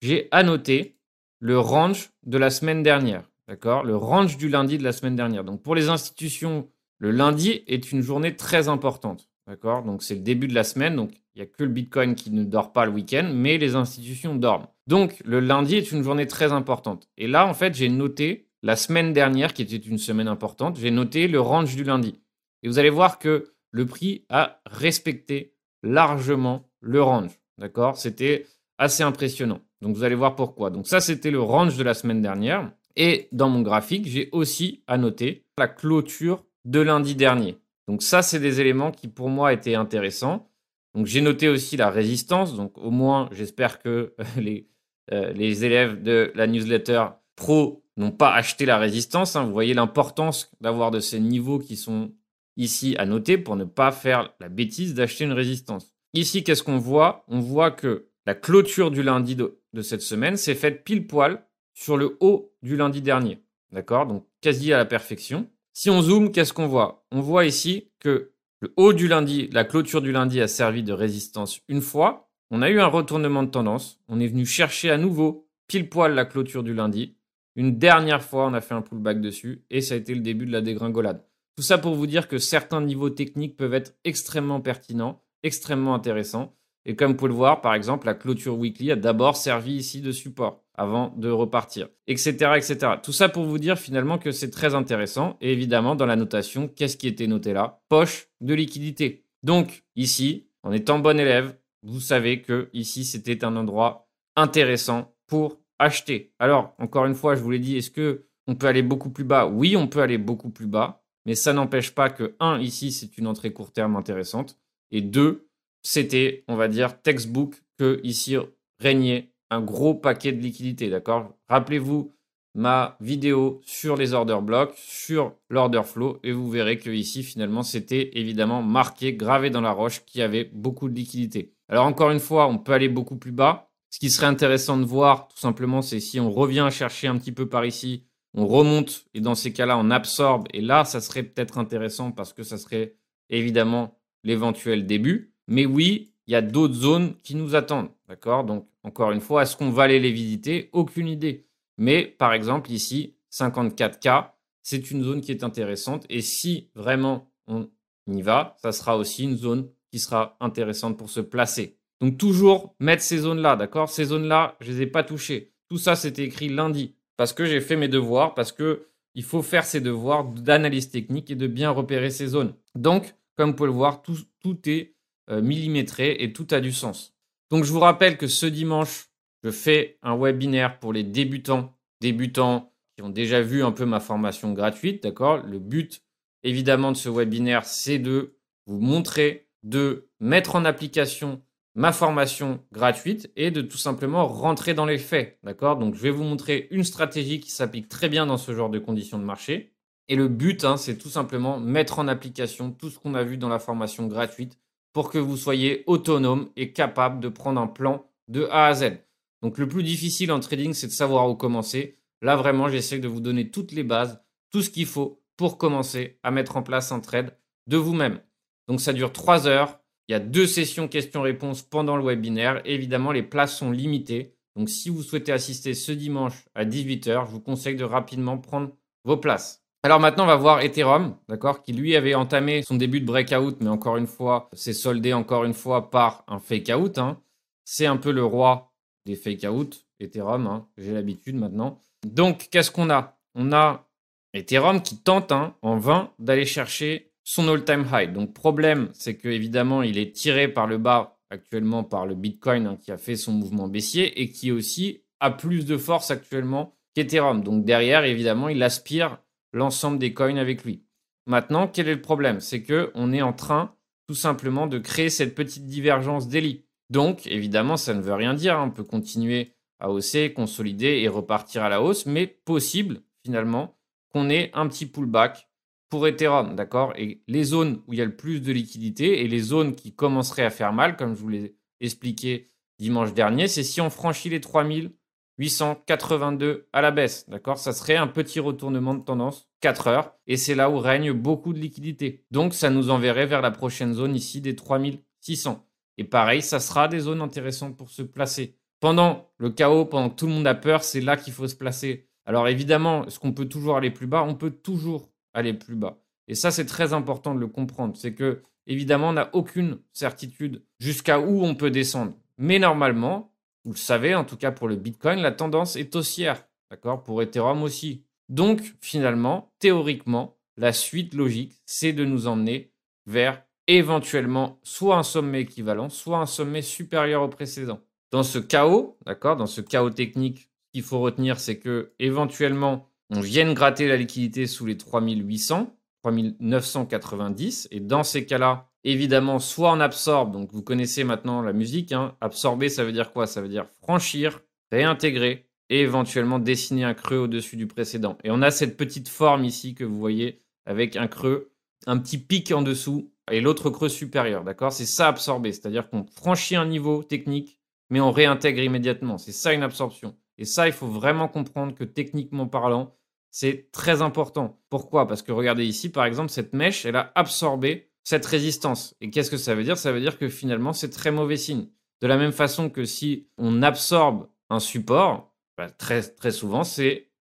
j'ai 0.02 0.28
annoté 0.32 0.98
le 1.40 1.60
range 1.60 2.10
de 2.26 2.38
la 2.38 2.50
semaine 2.50 2.84
dernière. 2.84 3.24
D'accord? 3.48 3.84
Le 3.84 3.96
range 3.96 4.38
du 4.38 4.50
lundi 4.50 4.78
de 4.78 4.84
la 4.84 4.92
semaine 4.92 5.16
dernière. 5.16 5.44
Donc, 5.44 5.62
pour 5.62 5.76
les 5.76 5.90
institutions 5.90 6.68
le 7.00 7.12
lundi 7.12 7.64
est 7.68 7.92
une 7.92 8.02
journée 8.02 8.36
très 8.36 8.70
importante. 8.70 9.30
D'accord? 9.46 9.84
Donc, 9.84 10.04
c'est 10.04 10.16
le 10.16 10.22
début 10.22 10.48
de 10.48 10.56
la 10.56 10.64
semaine. 10.64 10.96
Donc, 10.96 11.12
il 11.36 11.42
n'y 11.42 11.42
a 11.44 11.46
que 11.46 11.64
le 11.64 11.70
Bitcoin 11.70 12.16
qui 12.16 12.32
ne 12.32 12.44
dort 12.44 12.74
pas 12.74 12.86
le 12.86 12.92
week-end, 12.92 13.30
mais 13.32 13.58
les 13.58 13.76
institutions 13.76 14.36
dorment. 14.36 14.68
Donc, 14.88 15.22
le 15.24 15.40
lundi 15.40 15.76
est 15.76 15.92
une 15.92 16.04
journée 16.04 16.28
très 16.28 16.52
importante. 16.52 17.08
Et 17.18 17.28
là, 17.28 17.46
en 17.46 17.54
fait, 17.54 17.76
j'ai 17.76 17.90
noté 17.90 18.47
la 18.64 18.76
semaine 18.76 19.14
dernière, 19.14 19.54
qui 19.54 19.62
était 19.62 19.78
une 19.78 19.98
semaine 19.98 20.28
importante, 20.28 20.78
j'ai 20.78 20.92
noté 20.92 21.28
le 21.28 21.40
range 21.40 21.76
du 21.76 21.84
lundi. 21.84 22.20
Et 22.64 22.68
vous 22.68 22.80
allez 22.80 22.90
voir 22.90 23.20
que 23.20 23.54
le 23.72 23.86
prix 23.86 24.26
a 24.30 24.62
respecté 24.66 25.54
largement 25.84 26.70
le 26.80 27.02
range. 27.02 27.40
D'accord? 27.58 27.98
C'était 27.98 28.46
assez 28.78 29.04
impressionnant. 29.04 29.62
Donc, 29.82 29.96
vous 29.96 30.04
allez 30.04 30.16
voir 30.16 30.36
pourquoi. 30.36 30.70
Donc, 30.70 30.88
ça, 30.88 31.00
c'était 31.00 31.32
le 31.32 31.42
range 31.42 31.78
de 31.78 31.84
la 31.84 31.94
semaine 31.94 32.22
dernière. 32.22 32.72
Et 32.96 33.28
dans 33.32 33.48
mon 33.48 33.62
graphique, 33.62 34.08
j'ai 34.08 34.30
aussi 34.32 34.84
annoté 34.88 35.46
la 35.58 35.68
clôture 35.68 36.44
de 36.66 36.80
lundi 36.80 37.16
dernier. 37.16 37.58
Donc 37.88 38.04
ça, 38.04 38.22
c'est 38.22 38.40
des 38.40 38.60
éléments 38.60 38.92
qui 38.92 39.08
pour 39.08 39.30
moi 39.30 39.54
étaient 39.54 39.76
intéressants. 39.76 40.50
Donc 40.94 41.06
j'ai 41.06 41.22
noté 41.22 41.48
aussi 41.48 41.78
la 41.78 41.90
résistance. 41.90 42.56
Donc 42.56 42.78
au 42.78 42.92
moins, 42.92 43.30
j'espère 43.32 43.80
que 43.80 44.14
les, 44.38 44.68
euh, 45.12 45.32
les 45.34 45.64
élèves 45.64 46.02
de 46.02 46.32
la 46.36 46.48
newsletter 46.48 47.06
pro 47.36 47.84
n'ont 47.98 48.12
pas 48.12 48.34
acheté 48.34 48.66
la 48.66 48.78
résistance. 48.78 49.36
Hein. 49.36 49.46
Vous 49.46 49.52
voyez 49.52 49.74
l'importance 49.74 50.52
d'avoir 50.62 50.92
de 50.92 51.00
ces 51.00 51.20
niveaux 51.20 51.60
qui 51.60 51.76
sont 51.76 52.12
ici 52.56 52.96
à 52.98 53.06
noter 53.06 53.38
pour 53.38 53.56
ne 53.56 53.64
pas 53.64 53.92
faire 53.92 54.34
la 54.40 54.50
bêtise 54.50 54.94
d'acheter 54.94 55.26
une 55.26 55.34
résistance. 55.34 55.96
Ici, 56.14 56.44
qu'est-ce 56.44 56.64
qu'on 56.64 56.78
voit? 56.78 57.24
On 57.28 57.40
voit 57.40 57.72
que 57.72 58.08
la 58.26 58.36
clôture 58.36 58.92
du 58.92 59.04
lundi 59.04 59.36
de, 59.36 59.60
cette 59.82 60.02
semaine 60.02 60.38
s'est 60.38 60.56
faite 60.56 60.84
pile 60.84 61.08
poil 61.08 61.44
sur 61.74 61.98
le 61.98 62.18
haut 62.20 62.54
du 62.64 62.76
lundi 62.76 63.02
dernier. 63.02 63.44
D'accord? 63.72 64.08
Donc 64.08 64.26
quasi 64.42 64.74
à 64.74 64.78
la 64.78 64.86
perfection. 64.86 65.48
Si 65.74 65.90
on 65.90 66.02
zoome, 66.02 66.32
qu'est-ce 66.32 66.54
qu'on 66.54 66.68
voit? 66.68 67.06
On 67.12 67.22
voit 67.22 67.46
ici 67.46 67.92
que 68.00 68.32
le 68.60 68.74
haut 68.76 68.94
du 68.94 69.08
lundi, 69.08 69.50
la 69.52 69.64
clôture 69.64 70.02
du 70.02 70.12
lundi 70.12 70.42
a 70.42 70.48
servi 70.48 70.82
de 70.82 70.94
résistance 70.94 71.62
une 71.68 71.82
fois. 71.82 72.32
On 72.50 72.62
a 72.62 72.70
eu 72.70 72.80
un 72.80 72.88
retournement 72.88 73.44
de 73.44 73.52
tendance. 73.52 74.00
On 74.08 74.20
est 74.20 74.28
venu 74.28 74.46
chercher 74.46 74.90
à 74.90 74.98
nouveau 74.98 75.48
pile 75.68 75.90
poil 75.90 76.16
la 76.16 76.26
clôture 76.26 76.64
du 76.64 76.74
lundi. 76.74 77.17
Une 77.58 77.80
dernière 77.80 78.22
fois, 78.22 78.46
on 78.46 78.54
a 78.54 78.62
fait 78.62 78.76
un 78.76 78.84
pullback 78.84 79.20
dessus 79.20 79.64
et 79.72 79.82
ça 79.82 79.96
a 79.96 79.98
été 79.98 80.14
le 80.14 80.22
début 80.22 80.46
de 80.46 80.52
la 80.52 80.62
dégringolade. 80.62 81.26
Tout 81.56 81.64
ça 81.64 81.80
pour 81.80 81.96
vous 81.96 82.06
dire 82.06 82.28
que 82.28 82.38
certains 82.38 82.82
niveaux 82.82 83.10
techniques 83.10 83.58
peuvent 83.58 83.74
être 83.74 83.96
extrêmement 84.04 84.62
pertinents, 84.62 85.24
extrêmement 85.42 85.96
intéressants. 85.96 86.56
Et 86.86 86.96
comme 86.96 87.12
vous 87.12 87.18
pouvez 87.18 87.30
le 87.30 87.36
voir, 87.36 87.62
par 87.62 87.74
exemple, 87.74 88.06
la 88.06 88.14
clôture 88.14 88.56
weekly 88.56 88.92
a 88.92 88.96
d'abord 88.96 89.36
servi 89.36 89.74
ici 89.74 90.02
de 90.02 90.12
support 90.12 90.64
avant 90.76 91.16
de 91.18 91.32
repartir, 91.32 91.90
etc., 92.06 92.30
etc. 92.56 92.78
Tout 93.02 93.12
ça 93.12 93.28
pour 93.28 93.46
vous 93.46 93.58
dire 93.58 93.80
finalement 93.80 94.20
que 94.20 94.32
c'est 94.32 94.52
très 94.52 94.76
intéressant. 94.76 95.36
Et 95.42 95.52
évidemment, 95.52 95.96
dans 95.96 96.06
la 96.06 96.16
notation, 96.16 96.68
qu'est-ce 96.68 96.96
qui 96.96 97.08
était 97.08 97.26
noté 97.26 97.54
là? 97.54 97.82
Poche 97.90 98.28
de 98.40 98.54
liquidité. 98.54 99.24
Donc 99.42 99.84
ici, 99.96 100.48
en 100.62 100.72
étant 100.72 101.00
bon 101.00 101.20
élève, 101.20 101.58
vous 101.82 102.02
savez 102.02 102.44
que 102.44 102.70
ici 102.74 103.04
c'était 103.04 103.44
un 103.44 103.56
endroit 103.56 104.08
intéressant 104.36 105.16
pour 105.26 105.58
acheter. 105.80 106.34
Alors 106.40 106.74
encore 106.80 107.06
une 107.06 107.16
fois, 107.16 107.36
je 107.36 107.42
vous 107.42 107.52
l'ai 107.52 107.60
dit, 107.60 107.78
est-ce 107.78 107.92
que 107.92 108.26
on 108.48 108.56
peut 108.56 108.68
aller 108.68 108.84
beaucoup 108.84 109.10
plus 109.10 109.26
bas? 109.26 109.48
Oui, 109.48 109.76
on 109.76 109.88
peut 109.88 110.02
aller 110.02 110.18
beaucoup 110.18 110.50
plus 110.50 110.68
bas, 110.68 111.04
mais 111.26 111.36
ça 111.36 111.54
n'empêche 111.54 111.94
pas 111.94 112.10
que 112.10 112.36
un 112.40 112.60
ici 112.60 112.92
c'est 112.92 113.18
une 113.18 113.28
entrée 113.28 113.52
court 113.52 113.72
terme 113.72 113.96
intéressante 113.96 114.58
et 114.92 115.02
deux 115.02 115.48
c'était, 115.82 116.44
on 116.48 116.58
va 116.58 116.68
dire, 116.68 117.02
textbook 117.02 117.64
que 117.78 118.02
ici 118.04 118.36
régnait 118.80 119.32
un 119.50 119.62
gros 119.62 119.94
paquet 119.94 120.34
de 120.34 120.42
liquidités, 120.42 120.90
d'accord? 120.90 121.34
Rappelez-vous 121.48 122.14
ma 122.56 122.98
vidéo 123.00 123.62
sur 123.64 123.96
les 123.96 124.14
order 124.14 124.40
blocks, 124.42 124.74
sur 124.76 125.34
l'order 125.50 125.84
flow, 125.86 126.20
et 126.24 126.32
vous 126.32 126.50
verrez 126.50 126.78
que 126.78 126.90
ici, 126.90 127.24
finalement, 127.24 127.64
c'était 127.64 128.12
évidemment 128.20 128.62
marqué, 128.62 129.14
gravé 129.14 129.50
dans 129.50 129.62
la 129.62 129.72
roche, 129.72 130.04
qu'il 130.06 130.20
y 130.20 130.24
avait 130.24 130.44
beaucoup 130.44 130.90
de 130.90 130.96
liquidités. 130.96 131.54
Alors 131.70 131.86
encore 131.86 132.12
une 132.12 132.20
fois, 132.20 132.48
on 132.48 132.58
peut 132.58 132.74
aller 132.74 132.90
beaucoup 132.90 133.16
plus 133.16 133.32
bas. 133.32 133.67
Ce 133.90 134.00
qui 134.00 134.10
serait 134.10 134.28
intéressant 134.28 134.78
de 134.78 134.86
voir, 134.86 135.28
tout 135.28 135.38
simplement, 135.38 135.82
c'est 135.82 136.00
si 136.00 136.20
on 136.20 136.32
revient 136.32 136.68
chercher 136.72 137.08
un 137.08 137.18
petit 137.18 137.32
peu 137.32 137.48
par 137.48 137.66
ici, 137.66 138.04
on 138.34 138.46
remonte, 138.46 139.06
et 139.14 139.22
dans 139.22 139.36
ces 139.36 139.54
cas-là, 139.54 139.78
on 139.78 139.90
absorbe, 139.90 140.48
et 140.54 140.62
là, 140.62 140.86
ça 140.86 141.02
serait 141.02 141.24
peut-être 141.24 141.58
intéressant 141.58 142.12
parce 142.12 142.34
que 142.34 142.44
ça 142.44 142.58
serait 142.58 142.96
évidemment 143.30 143.98
l'éventuel 144.24 144.86
début. 144.86 145.34
Mais 145.48 145.66
oui, 145.66 146.14
il 146.28 146.34
y 146.34 146.36
a 146.36 146.42
d'autres 146.42 146.74
zones 146.74 147.16
qui 147.24 147.36
nous 147.36 147.56
attendent. 147.56 147.90
D'accord? 148.08 148.44
Donc, 148.44 148.68
encore 148.84 149.12
une 149.12 149.22
fois, 149.22 149.44
est-ce 149.44 149.56
qu'on 149.56 149.70
va 149.70 149.84
aller 149.84 150.00
les 150.00 150.12
visiter? 150.12 150.70
Aucune 150.74 151.08
idée. 151.08 151.48
Mais 151.78 152.04
par 152.04 152.34
exemple, 152.34 152.72
ici, 152.72 153.16
54K, 153.32 154.32
c'est 154.62 154.92
une 154.92 155.04
zone 155.04 155.22
qui 155.22 155.32
est 155.32 155.44
intéressante. 155.44 156.06
Et 156.10 156.22
si 156.22 156.70
vraiment 156.76 157.32
on 157.48 157.70
y 158.08 158.22
va, 158.22 158.56
ça 158.62 158.72
sera 158.72 158.98
aussi 158.98 159.24
une 159.24 159.38
zone 159.38 159.70
qui 159.90 160.00
sera 160.00 160.36
intéressante 160.40 160.98
pour 160.98 161.10
se 161.10 161.22
placer. 161.22 161.77
Donc, 162.02 162.18
toujours 162.18 162.76
mettre 162.80 163.04
ces 163.04 163.20
zones-là, 163.20 163.56
d'accord? 163.56 163.90
Ces 163.90 164.06
zones-là, 164.06 164.56
je 164.60 164.72
ne 164.72 164.76
les 164.76 164.82
ai 164.84 164.88
pas 164.88 165.04
touchées. 165.04 165.54
Tout 165.70 165.78
ça, 165.78 165.96
c'était 165.96 166.24
écrit 166.24 166.50
lundi. 166.50 166.96
Parce 167.18 167.34
que 167.34 167.46
j'ai 167.46 167.62
fait 167.62 167.76
mes 167.76 167.88
devoirs, 167.88 168.34
parce 168.36 168.52
que 168.52 168.88
il 169.16 169.24
faut 169.24 169.42
faire 169.42 169.66
ses 169.66 169.82
devoirs 169.82 170.26
d'analyse 170.26 170.92
technique 170.92 171.32
et 171.32 171.36
de 171.36 171.48
bien 171.48 171.72
repérer 171.72 172.12
ces 172.12 172.28
zones. 172.28 172.54
Donc, 172.76 173.16
comme 173.36 173.50
vous 173.50 173.56
pouvez 173.56 173.70
le 173.70 173.74
voir, 173.74 174.04
tout, 174.04 174.70
est 174.70 174.96
euh, 175.30 175.42
millimétré 175.42 176.18
et 176.20 176.34
tout 176.34 176.48
a 176.52 176.60
du 176.60 176.72
sens. 176.72 177.16
Donc 177.50 177.64
je 177.64 177.72
vous 177.72 177.80
rappelle 177.80 178.18
que 178.18 178.28
ce 178.28 178.46
dimanche, 178.46 179.10
je 179.44 179.52
fais 179.52 179.98
un 180.04 180.18
webinaire 180.18 180.80
pour 180.80 180.94
les 180.94 181.04
débutants, 181.04 181.76
débutants 182.02 182.74
qui 182.96 183.04
ont 183.04 183.10
déjà 183.10 183.42
vu 183.42 183.64
un 183.64 183.72
peu 183.72 183.86
ma 183.86 184.00
formation 184.00 184.54
gratuite, 184.54 185.04
d'accord? 185.04 185.38
Le 185.38 185.60
but 185.60 186.02
évidemment 186.44 186.92
de 186.92 186.98
ce 186.98 187.10
webinaire, 187.10 187.66
c'est 187.66 188.00
de 188.00 188.38
vous 188.66 188.80
montrer, 188.80 189.48
de 189.64 190.10
mettre 190.20 190.56
en 190.56 190.66
application 190.66 191.42
ma 191.78 191.92
formation 191.92 192.60
gratuite 192.72 193.32
et 193.36 193.52
de 193.52 193.62
tout 193.62 193.78
simplement 193.78 194.28
rentrer 194.28 194.74
dans 194.74 194.88
les 194.88 194.98
faits, 194.98 195.38
d'accord? 195.44 195.78
Donc 195.78 195.94
je 195.94 196.02
vais 196.02 196.10
vous 196.10 196.24
montrer 196.24 196.68
une 196.72 196.84
stratégie 196.84 197.40
qui 197.40 197.52
s'applique 197.52 197.88
très 197.88 198.10
bien 198.10 198.26
dans 198.26 198.38
ce 198.38 198.52
genre 198.56 198.72
de 198.72 198.80
conditions 198.80 199.20
de 199.20 199.24
marché. 199.24 199.74
Et 200.08 200.16
le 200.16 200.28
but, 200.28 200.66
hein, 200.66 200.78
c'est 200.78 200.98
tout 200.98 201.10
simplement 201.10 201.60
mettre 201.60 202.00
en 202.00 202.08
application 202.08 202.72
tout 202.72 202.90
ce 202.90 202.98
qu'on 202.98 203.14
a 203.14 203.24
vu 203.24 203.38
dans 203.38 203.48
la 203.48 203.60
formation 203.60 204.08
gratuite 204.08 204.58
pour 204.92 205.12
que 205.12 205.20
vous 205.20 205.38
soyez 205.38 205.84
autonome 205.86 206.50
et 206.56 206.74
capable 206.74 207.20
de 207.20 207.30
prendre 207.30 207.62
un 207.62 207.68
plan 207.68 208.10
de 208.28 208.48
A 208.50 208.66
à 208.66 208.74
Z. 208.74 208.98
Donc 209.44 209.60
le 209.60 209.68
plus 209.68 209.84
difficile 209.84 210.32
en 210.32 210.40
trading, 210.40 210.74
c'est 210.74 210.88
de 210.88 210.92
savoir 210.92 211.30
où 211.30 211.36
commencer. 211.36 212.00
Là, 212.24 212.36
vraiment, 212.36 212.70
j'essaie 212.70 212.98
de 212.98 213.08
vous 213.08 213.22
donner 213.22 213.52
toutes 213.52 213.72
les 213.72 213.84
bases, 213.84 214.20
tout 214.52 214.64
ce 214.64 214.72
qu'il 214.72 214.88
faut 214.88 215.22
pour 215.36 215.60
commencer 215.60 216.18
à 216.24 216.32
mettre 216.32 216.58
en 216.58 216.64
place 216.64 216.92
un 216.92 217.02
trade 217.02 217.38
de 217.68 217.78
vous-même. 217.78 218.20
Donc 218.68 218.82
ça 218.82 218.94
dure 218.94 219.14
trois 219.14 219.46
heures. 219.46 219.80
Il 220.08 220.14
y 220.14 220.16
a 220.16 220.20
deux 220.20 220.48
sessions 220.48 220.88
questions-réponses 220.88 221.64
pendant 221.64 221.98
le 221.98 222.04
webinaire. 222.04 222.62
évidemment, 222.66 223.12
les 223.12 223.24
places 223.24 223.58
sont 223.58 223.72
limitées. 223.72 224.34
Donc 224.56 224.70
si 224.70 224.90
vous 224.90 225.04
souhaitez 225.04 225.32
assister 225.32 225.74
ce 225.74 225.92
dimanche 225.92 226.46
à 226.56 226.66
18h, 226.66 227.28
je 227.28 227.32
vous 227.32 227.42
conseille 227.42 227.76
de 227.76 227.84
rapidement 227.84 228.38
prendre 228.38 228.72
vos 229.04 229.18
places. 229.18 229.64
Alors 229.84 230.00
maintenant, 230.00 230.24
on 230.24 230.28
va 230.28 230.36
voir 230.36 230.62
Ethereum, 230.62 231.16
d'accord, 231.30 231.62
qui 231.62 231.74
lui 231.74 231.96
avait 231.96 232.16
entamé 232.16 232.64
son 232.64 232.76
début 232.76 233.00
de 233.00 233.06
breakout, 233.06 233.58
mais 233.62 233.70
encore 233.70 233.98
une 233.98 234.08
fois, 234.08 234.50
s'est 234.54 234.74
soldé 234.74 235.14
encore 235.14 235.44
une 235.44 235.54
fois 235.54 235.92
par 235.92 236.24
un 236.28 236.40
fake 236.40 236.72
out. 236.76 236.98
Hein. 236.98 237.22
C'est 237.64 237.86
un 237.86 237.98
peu 237.98 238.12
le 238.12 238.24
roi 238.24 238.74
des 239.06 239.16
fake 239.16 239.46
out, 239.50 239.86
Ethereum, 240.00 240.48
hein. 240.48 240.68
j'ai 240.78 240.94
l'habitude 240.94 241.36
maintenant. 241.36 241.80
Donc, 242.06 242.48
qu'est-ce 242.52 242.72
qu'on 242.72 242.90
a? 242.90 243.18
On 243.36 243.54
a 243.54 243.88
Ethereum 244.34 244.82
qui 244.82 244.98
tente 244.98 245.32
hein, 245.32 245.56
en 245.62 245.78
vain 245.78 246.12
d'aller 246.20 246.46
chercher 246.46 247.12
son 247.30 247.50
all-time 247.50 247.86
high. 247.92 248.14
Donc, 248.14 248.34
problème, 248.34 248.88
c'est 248.94 249.18
que 249.18 249.28
évidemment, 249.28 249.84
il 249.84 249.98
est 249.98 250.16
tiré 250.16 250.48
par 250.48 250.66
le 250.66 250.78
bas 250.78 251.20
actuellement 251.30 251.84
par 251.84 252.06
le 252.06 252.16
Bitcoin 252.16 252.78
qui 252.78 252.90
a 252.90 252.98
fait 252.98 253.18
son 253.18 253.34
mouvement 253.34 253.68
baissier 253.68 254.22
et 254.22 254.32
qui 254.32 254.50
aussi 254.50 255.04
a 255.20 255.30
plus 255.32 255.66
de 255.66 255.76
force 255.76 256.10
actuellement 256.10 256.78
qu'Ethereum. 256.96 257.44
Donc, 257.44 257.66
derrière, 257.66 258.06
évidemment, 258.06 258.48
il 258.48 258.64
aspire 258.64 259.18
l'ensemble 259.52 260.00
des 260.00 260.14
coins 260.14 260.38
avec 260.38 260.64
lui. 260.64 260.86
Maintenant, 261.26 261.68
quel 261.68 261.90
est 261.90 261.96
le 261.96 262.02
problème? 262.02 262.40
C'est 262.40 262.64
que 262.64 262.92
on 262.96 263.12
est 263.12 263.22
en 263.22 263.34
train 263.34 263.76
tout 264.08 264.16
simplement 264.16 264.66
de 264.66 264.80
créer 264.80 265.10
cette 265.10 265.36
petite 265.36 265.66
divergence 265.66 266.30
daily. 266.30 266.64
Donc, 266.90 267.28
évidemment, 267.28 267.76
ça 267.76 267.94
ne 267.94 268.02
veut 268.02 268.14
rien 268.14 268.36
dire. 268.36 268.58
Hein. 268.58 268.68
On 268.68 268.72
peut 268.72 268.86
continuer 268.86 269.52
à 269.82 269.92
hausser, 269.92 270.32
consolider 270.32 271.02
et 271.02 271.10
repartir 271.10 271.62
à 271.62 271.68
la 271.68 271.82
hausse, 271.82 272.06
mais 272.06 272.26
possible 272.26 273.02
finalement 273.26 273.78
qu'on 274.14 274.30
ait 274.30 274.50
un 274.54 274.70
petit 274.70 274.86
pullback 274.86 275.47
pour 275.90 276.08
Ethereum, 276.08 276.56
d'accord? 276.56 276.94
Et 276.98 277.24
les 277.28 277.44
zones 277.44 277.82
où 277.88 277.94
il 277.94 278.00
y 278.00 278.02
a 278.02 278.06
le 278.06 278.16
plus 278.16 278.42
de 278.42 278.52
liquidité 278.52 279.22
et 279.24 279.28
les 279.28 279.40
zones 279.40 279.76
qui 279.76 279.94
commenceraient 279.94 280.46
à 280.46 280.50
faire 280.50 280.74
mal, 280.74 280.96
comme 280.96 281.16
je 281.16 281.20
vous 281.20 281.30
l'ai 281.30 281.56
expliqué 281.80 282.48
dimanche 282.80 283.14
dernier, 283.14 283.48
c'est 283.48 283.64
si 283.64 283.82
on 283.82 283.90
franchit 283.90 284.30
les 284.30 284.42
3000 284.42 284.92
882 285.38 286.68
à 286.74 286.82
la 286.82 286.92
baisse. 286.92 287.30
D'accord? 287.30 287.58
Ça 287.58 287.72
serait 287.72 287.96
un 287.96 288.08
petit 288.08 288.40
retournement 288.40 288.96
de 288.96 289.04
tendance, 289.04 289.48
4 289.62 289.88
heures, 289.88 290.16
et 290.26 290.38
c'est 290.38 290.56
là 290.56 290.70
où 290.70 290.80
règne 290.80 291.12
beaucoup 291.12 291.54
de 291.54 291.60
liquidité. 291.60 292.26
Donc 292.32 292.54
ça 292.54 292.70
nous 292.70 292.90
enverrait 292.90 293.28
vers 293.28 293.42
la 293.42 293.52
prochaine 293.52 293.94
zone 293.94 294.16
ici 294.16 294.42
des 294.42 294.56
3600. 294.56 295.64
Et 296.00 296.04
pareil, 296.04 296.42
ça 296.42 296.60
sera 296.60 296.88
des 296.88 297.00
zones 297.00 297.22
intéressantes 297.22 297.78
pour 297.78 297.90
se 297.90 298.02
placer. 298.02 298.58
Pendant 298.80 299.32
le 299.38 299.50
chaos, 299.50 299.86
pendant 299.86 300.10
que 300.10 300.16
tout 300.16 300.28
le 300.28 300.34
monde 300.34 300.48
a 300.48 300.56
peur, 300.56 300.84
c'est 300.84 301.02
là 301.02 301.18
qu'il 301.18 301.34
faut 301.34 301.48
se 301.48 301.56
placer. 301.56 302.08
Alors 302.26 302.48
évidemment, 302.48 303.06
est-ce 303.06 303.20
qu'on 303.20 303.32
peut 303.32 303.48
toujours 303.48 303.78
aller 303.78 303.90
plus 303.90 304.08
bas? 304.08 304.24
On 304.24 304.36
peut 304.36 304.52
toujours 304.52 305.10
aller 305.38 305.54
plus 305.54 305.76
bas. 305.76 306.00
Et 306.28 306.36
ça, 306.36 306.52
c'est 306.52 306.66
très 306.66 306.94
important 306.94 307.36
de 307.36 307.40
le 307.40 307.48
comprendre. 307.48 307.96
C'est 307.96 308.14
que, 308.14 308.42
évidemment, 308.66 309.10
on 309.10 309.14
n'a 309.14 309.30
aucune 309.34 309.80
certitude 309.94 310.64
jusqu'à 310.80 311.20
où 311.20 311.44
on 311.44 311.56
peut 311.56 311.72
descendre. 311.72 312.14
Mais 312.38 312.60
normalement, 312.60 313.32
vous 313.64 313.72
le 313.72 313.78
savez, 313.78 314.16
en 314.16 314.26
tout 314.26 314.36
cas 314.36 314.52
pour 314.52 314.68
le 314.68 314.76
Bitcoin, 314.76 315.20
la 315.20 315.32
tendance 315.32 315.76
est 315.76 315.96
haussière. 315.96 316.46
D'accord 316.72 317.04
Pour 317.04 317.22
Ethereum 317.22 317.64
aussi. 317.64 318.04
Donc, 318.30 318.76
finalement, 318.82 319.54
théoriquement, 319.60 320.38
la 320.58 320.74
suite 320.74 321.14
logique, 321.14 321.62
c'est 321.66 321.94
de 321.94 322.04
nous 322.04 322.28
emmener 322.28 322.74
vers 323.06 323.44
éventuellement 323.68 324.60
soit 324.64 324.98
un 324.98 325.04
sommet 325.04 325.42
équivalent, 325.42 325.90
soit 325.90 326.18
un 326.18 326.26
sommet 326.26 326.62
supérieur 326.62 327.22
au 327.22 327.28
précédent. 327.28 327.80
Dans 328.12 328.24
ce 328.24 328.40
chaos, 328.40 328.98
d'accord, 329.06 329.38
dans 329.38 329.46
ce 329.46 329.62
chaos 329.62 329.90
technique, 329.92 330.40
ce 330.40 330.72
qu'il 330.74 330.84
faut 330.84 331.00
retenir, 331.00 331.40
c'est 331.40 331.60
que 331.60 331.94
éventuellement, 332.00 332.90
on 333.10 333.20
vienne 333.20 333.54
gratter 333.54 333.88
la 333.88 333.98
liquidité 333.98 334.48
sous 334.48 334.66
les 334.66 334.78
3800, 334.78 335.74
3990, 336.04 337.68
et 337.72 337.80
dans 337.80 338.04
ces 338.04 338.26
cas-là, 338.26 338.70
évidemment, 338.84 339.40
soit 339.40 339.72
on 339.72 339.80
absorbe, 339.80 340.32
donc 340.32 340.52
vous 340.52 340.62
connaissez 340.62 341.04
maintenant 341.04 341.42
la 341.42 341.54
musique, 341.54 341.92
hein, 341.92 342.16
absorber, 342.22 342.70
ça 342.70 342.84
veut 342.84 342.92
dire 342.92 343.12
quoi? 343.12 343.28
Ça 343.28 343.42
veut 343.42 343.50
dire 343.50 343.68
franchir, 343.82 344.42
réintégrer 344.72 345.46
et 345.70 345.82
éventuellement 345.82 346.40
dessiner 346.40 346.84
un 346.86 346.94
creux 346.94 347.18
au-dessus 347.18 347.58
du 347.58 347.68
précédent. 347.68 348.18
Et 348.24 348.32
on 348.32 348.42
a 348.42 348.52
cette 348.52 348.78
petite 348.78 349.10
forme 349.10 349.44
ici 349.44 349.76
que 349.76 349.84
vous 349.84 350.00
voyez 350.00 350.40
avec 350.66 350.96
un 350.96 351.08
creux, 351.08 351.52
un 351.86 351.98
petit 351.98 352.18
pic 352.18 352.52
en 352.52 352.62
dessous 352.62 353.12
et 353.32 353.42
l'autre 353.42 353.70
creux 353.70 353.90
supérieur, 353.90 354.44
d'accord? 354.44 354.72
C'est 354.72 354.86
ça 354.86 355.08
absorber, 355.08 355.52
c'est-à-dire 355.52 355.90
qu'on 355.90 356.06
franchit 356.06 356.56
un 356.56 356.66
niveau 356.66 357.04
technique, 357.04 357.60
mais 357.90 358.00
on 358.00 358.12
réintègre 358.12 358.62
immédiatement. 358.62 359.18
C'est 359.18 359.34
ça 359.34 359.54
une 359.54 359.64
absorption. 359.64 360.16
Et 360.38 360.46
ça, 360.46 360.68
il 360.68 360.74
faut 360.74 360.88
vraiment 360.88 361.28
comprendre 361.28 361.74
que 361.74 361.84
techniquement 361.84 362.48
parlant, 362.48 362.96
c'est 363.32 363.70
très 363.72 364.02
important. 364.02 364.60
Pourquoi? 364.70 365.08
Parce 365.08 365.22
que 365.22 365.32
regardez 365.32 365.66
ici, 365.66 365.90
par 365.90 366.06
exemple, 366.06 366.30
cette 366.30 366.54
mèche, 366.54 366.86
elle 366.86 366.96
a 366.96 367.12
absorbé 367.16 367.92
cette 368.04 368.26
résistance. 368.26 368.96
Et 369.02 369.10
qu'est-ce 369.10 369.30
que 369.30 369.38
ça 369.38 369.54
veut 369.54 369.64
dire? 369.64 369.78
Ça 369.78 369.92
veut 369.92 370.00
dire 370.00 370.18
que 370.18 370.30
finalement, 370.30 370.74
c'est 370.74 370.90
très 370.90 371.12
mauvais 371.12 371.38
signe. 371.38 371.68
De 372.02 372.08
la 372.08 372.18
même 372.18 372.32
façon 372.32 372.70
que 372.70 372.86
si 372.86 373.28
on 373.38 373.62
absorbe 373.62 374.30
un 374.50 374.60
support, 374.60 375.36
bah, 375.58 375.70
très, 375.70 376.02
très 376.04 376.32
souvent, 376.32 376.64
c'est, 376.64 377.12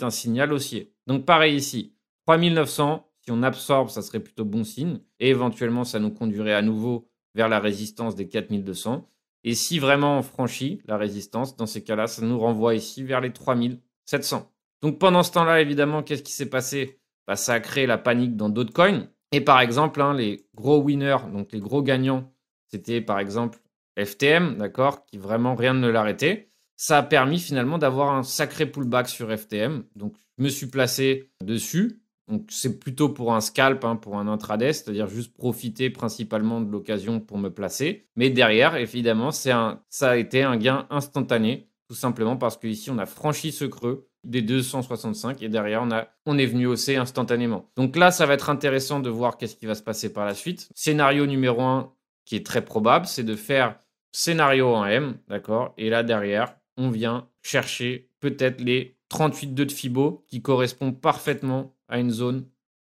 un 0.00 0.10
signal 0.10 0.52
haussier. 0.52 0.94
Donc 1.06 1.24
pareil 1.24 1.56
ici, 1.56 1.96
3900, 2.26 3.10
si 3.20 3.30
on 3.32 3.42
absorbe, 3.42 3.88
ça 3.88 4.02
serait 4.02 4.20
plutôt 4.20 4.44
bon 4.44 4.62
signe. 4.62 5.00
Et 5.18 5.30
éventuellement, 5.30 5.84
ça 5.84 5.98
nous 5.98 6.10
conduirait 6.10 6.54
à 6.54 6.62
nouveau 6.62 7.10
vers 7.34 7.48
la 7.48 7.58
résistance 7.58 8.14
des 8.14 8.28
4200. 8.28 9.10
Et 9.46 9.54
si 9.54 9.78
vraiment 9.78 10.18
on 10.18 10.22
franchit 10.22 10.82
la 10.86 10.98
résistance, 10.98 11.56
dans 11.56 11.66
ces 11.66 11.82
cas-là, 11.84 12.08
ça 12.08 12.20
nous 12.20 12.38
renvoie 12.38 12.74
ici 12.74 13.04
vers 13.04 13.20
les 13.20 13.32
3700. 13.32 14.52
Donc 14.82 14.98
pendant 14.98 15.22
ce 15.22 15.30
temps-là, 15.32 15.60
évidemment, 15.60 16.02
qu'est-ce 16.02 16.24
qui 16.24 16.32
s'est 16.32 16.50
passé? 16.50 17.00
Bah, 17.28 17.36
Ça 17.36 17.54
a 17.54 17.60
créé 17.60 17.86
la 17.86 17.96
panique 17.96 18.36
dans 18.36 18.48
d'autres 18.50 18.72
coins. 18.72 19.08
Et 19.30 19.40
par 19.40 19.60
exemple, 19.60 20.02
hein, 20.02 20.14
les 20.14 20.46
gros 20.54 20.82
winners, 20.82 21.30
donc 21.32 21.52
les 21.52 21.60
gros 21.60 21.80
gagnants, 21.80 22.32
c'était 22.66 23.00
par 23.00 23.20
exemple 23.20 23.60
FTM, 23.96 24.56
d'accord, 24.58 25.06
qui 25.06 25.16
vraiment 25.16 25.54
rien 25.54 25.74
ne 25.74 25.88
l'arrêtait. 25.88 26.50
Ça 26.76 26.98
a 26.98 27.02
permis 27.02 27.38
finalement 27.38 27.78
d'avoir 27.78 28.14
un 28.14 28.24
sacré 28.24 28.66
pullback 28.66 29.08
sur 29.08 29.34
FTM. 29.34 29.84
Donc, 29.94 30.14
je 30.36 30.44
me 30.44 30.48
suis 30.48 30.66
placé 30.66 31.30
dessus. 31.42 32.02
Donc, 32.28 32.46
c'est 32.48 32.78
plutôt 32.80 33.08
pour 33.08 33.34
un 33.34 33.40
scalp, 33.40 33.84
hein, 33.84 33.96
pour 33.96 34.18
un 34.18 34.26
intraday, 34.26 34.72
c'est-à-dire 34.72 35.06
juste 35.06 35.32
profiter 35.34 35.90
principalement 35.90 36.60
de 36.60 36.70
l'occasion 36.70 37.20
pour 37.20 37.38
me 37.38 37.50
placer. 37.50 38.08
Mais 38.16 38.30
derrière, 38.30 38.76
évidemment, 38.76 39.30
un, 39.46 39.80
ça 39.88 40.10
a 40.10 40.16
été 40.16 40.42
un 40.42 40.56
gain 40.56 40.86
instantané, 40.90 41.68
tout 41.88 41.94
simplement 41.94 42.36
parce 42.36 42.56
qu'ici, 42.56 42.90
on 42.90 42.98
a 42.98 43.06
franchi 43.06 43.52
ce 43.52 43.64
creux 43.64 44.08
des 44.26 44.42
265 44.42 45.40
et 45.42 45.48
derrière 45.48 45.82
on, 45.82 45.90
a, 45.92 46.08
on 46.26 46.36
est 46.36 46.46
venu 46.46 46.66
hausser 46.66 46.96
instantanément. 46.96 47.70
Donc 47.76 47.96
là, 47.96 48.10
ça 48.10 48.26
va 48.26 48.34
être 48.34 48.50
intéressant 48.50 49.00
de 49.00 49.08
voir 49.08 49.36
qu'est-ce 49.36 49.56
qui 49.56 49.66
va 49.66 49.74
se 49.74 49.82
passer 49.82 50.12
par 50.12 50.26
la 50.26 50.34
suite. 50.34 50.68
Scénario 50.74 51.26
numéro 51.26 51.62
1 51.62 51.92
qui 52.24 52.34
est 52.34 52.44
très 52.44 52.64
probable, 52.64 53.06
c'est 53.06 53.22
de 53.22 53.36
faire 53.36 53.78
scénario 54.10 54.74
en 54.74 54.84
M, 54.84 55.18
d'accord? 55.28 55.74
Et 55.78 55.90
là 55.90 56.02
derrière, 56.02 56.56
on 56.76 56.90
vient 56.90 57.28
chercher 57.42 58.10
peut-être 58.20 58.60
les 58.60 58.98
38 59.08 59.54
de 59.54 59.70
Fibo 59.70 60.24
qui 60.26 60.42
correspondent 60.42 61.00
parfaitement 61.00 61.75
à 61.88 61.98
une 61.98 62.10
zone 62.10 62.46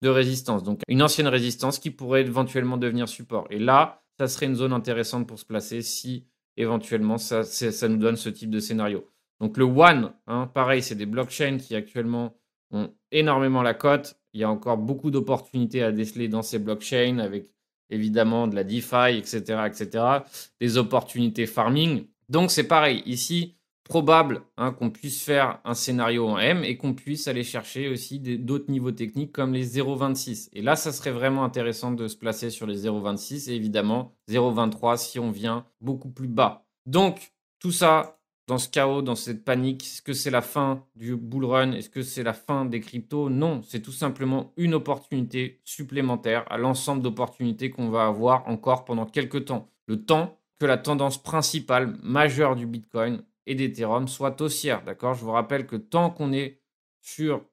de 0.02 0.10
résistance. 0.10 0.64
Donc 0.64 0.82
une 0.88 1.02
ancienne 1.02 1.28
résistance 1.28 1.80
qui 1.80 1.92
pourrait 1.92 2.22
éventuellement 2.22 2.78
devenir 2.78 3.10
support. 3.10 3.48
Et 3.50 3.60
là, 3.60 4.04
ça 4.20 4.28
serait 4.28 4.46
une 4.46 4.56
zone 4.56 4.74
intéressante 4.74 5.28
pour 5.28 5.40
se 5.40 5.46
placer 5.46 5.82
si 5.82 6.26
éventuellement 6.56 7.18
ça, 7.18 7.44
nous 7.88 7.98
donne 7.98 8.16
ce 8.16 8.30
type 8.30 8.50
de 8.50 8.60
scénario. 8.60 9.08
Donc 9.40 9.58
le 9.58 9.66
One, 9.66 10.14
hein, 10.26 10.50
pareil, 10.54 10.82
c'est 10.82 10.96
des 10.96 11.06
blockchains 11.06 11.58
qui 11.58 11.76
actuellement 11.76 12.36
ont 12.72 12.92
énormément 13.12 13.62
la 13.62 13.74
cote. 13.74 14.20
Il 14.34 14.42
y 14.42 14.44
a 14.44 14.50
encore 14.50 14.78
beaucoup 14.78 15.12
d'opportunités 15.12 15.84
à 15.84 15.92
déceler 15.92 16.28
dans 16.28 16.42
ces 16.42 16.60
blockchains 16.60 17.20
avec 17.20 17.52
évidemment 17.90 18.48
de 18.48 18.56
la 18.56 18.64
DeFi, 18.64 19.18
etc., 19.18 19.62
etc., 19.66 20.04
des 20.60 20.78
opportunités 20.78 21.46
farming. 21.46 22.08
Donc 22.30 22.52
c'est 22.52 22.68
pareil, 22.68 23.04
ici, 23.06 23.57
probable 23.88 24.42
hein, 24.58 24.72
qu'on 24.72 24.90
puisse 24.90 25.24
faire 25.24 25.60
un 25.64 25.74
scénario 25.74 26.28
en 26.28 26.38
M 26.38 26.64
et 26.64 26.78
qu'on 26.78 26.94
puisse 26.94 27.28
aller 27.28 27.44
chercher 27.44 27.90
aussi 27.90 28.20
d'autres 28.20 28.70
niveaux 28.70 28.92
techniques 28.92 29.32
comme 29.32 29.54
les 29.54 29.78
0.26. 29.78 30.50
Et 30.54 30.62
là, 30.62 30.76
ça 30.76 30.92
serait 30.92 31.12
vraiment 31.12 31.44
intéressant 31.44 31.92
de 31.92 32.08
se 32.08 32.18
placer 32.18 32.50
sur 32.50 32.68
les 32.68 32.86
0.26 32.86 33.50
et 33.50 33.56
évidemment 33.56 34.16
0.23 34.30 34.98
si 34.98 35.20
on 35.20 35.32
vient 35.32 35.66
beaucoup 35.82 36.10
plus 36.10 36.28
bas. 36.28 36.66
Donc, 36.86 37.34
tout 37.60 37.72
ça, 37.72 38.20
dans 38.48 38.58
ce 38.58 38.70
chaos, 38.70 39.02
dans 39.02 39.16
cette 39.16 39.44
panique 39.44 39.84
Est-ce 39.84 40.02
que 40.02 40.14
c'est 40.14 40.32
la 40.32 40.42
fin 40.42 40.86
du 40.96 41.16
bull 41.16 41.46
run? 41.46 41.72
Est-ce 41.72 41.90
que 41.90 42.02
c'est 42.02 42.24
la 42.24 42.34
fin 42.34 42.66
des 42.66 42.80
cryptos? 42.80 43.30
Non, 43.30 43.62
c'est 43.64 43.82
tout 43.82 43.92
simplement 43.92 44.54
une 44.58 44.74
opportunité 44.74 45.60
supplémentaire 45.64 46.46
à 46.52 46.58
l'ensemble 46.58 47.02
d'opportunités 47.02 47.70
qu'on 47.70 47.90
va 47.90 48.06
avoir 48.06 48.48
encore 48.48 48.86
pendant 48.86 49.06
quelques 49.06 49.46
temps. 49.46 49.70
Le 49.88 50.04
temps 50.04 50.38
que 50.60 50.66
la 50.66 50.78
tendance 50.78 51.22
principale 51.22 51.98
majeure 52.02 52.56
du 52.56 52.66
Bitcoin 52.66 53.24
et 53.48 53.56
d'Ethereum 53.56 54.08
soit 54.08 54.40
haussière. 54.42 54.84
D'accord? 54.84 55.16
Je 55.16 55.26
vous 55.26 55.32
rappelle 55.32 55.66
que 55.66 55.76
tant 55.76 56.12
qu'on 56.12 56.32
est 56.32 56.62
sur 57.02 57.44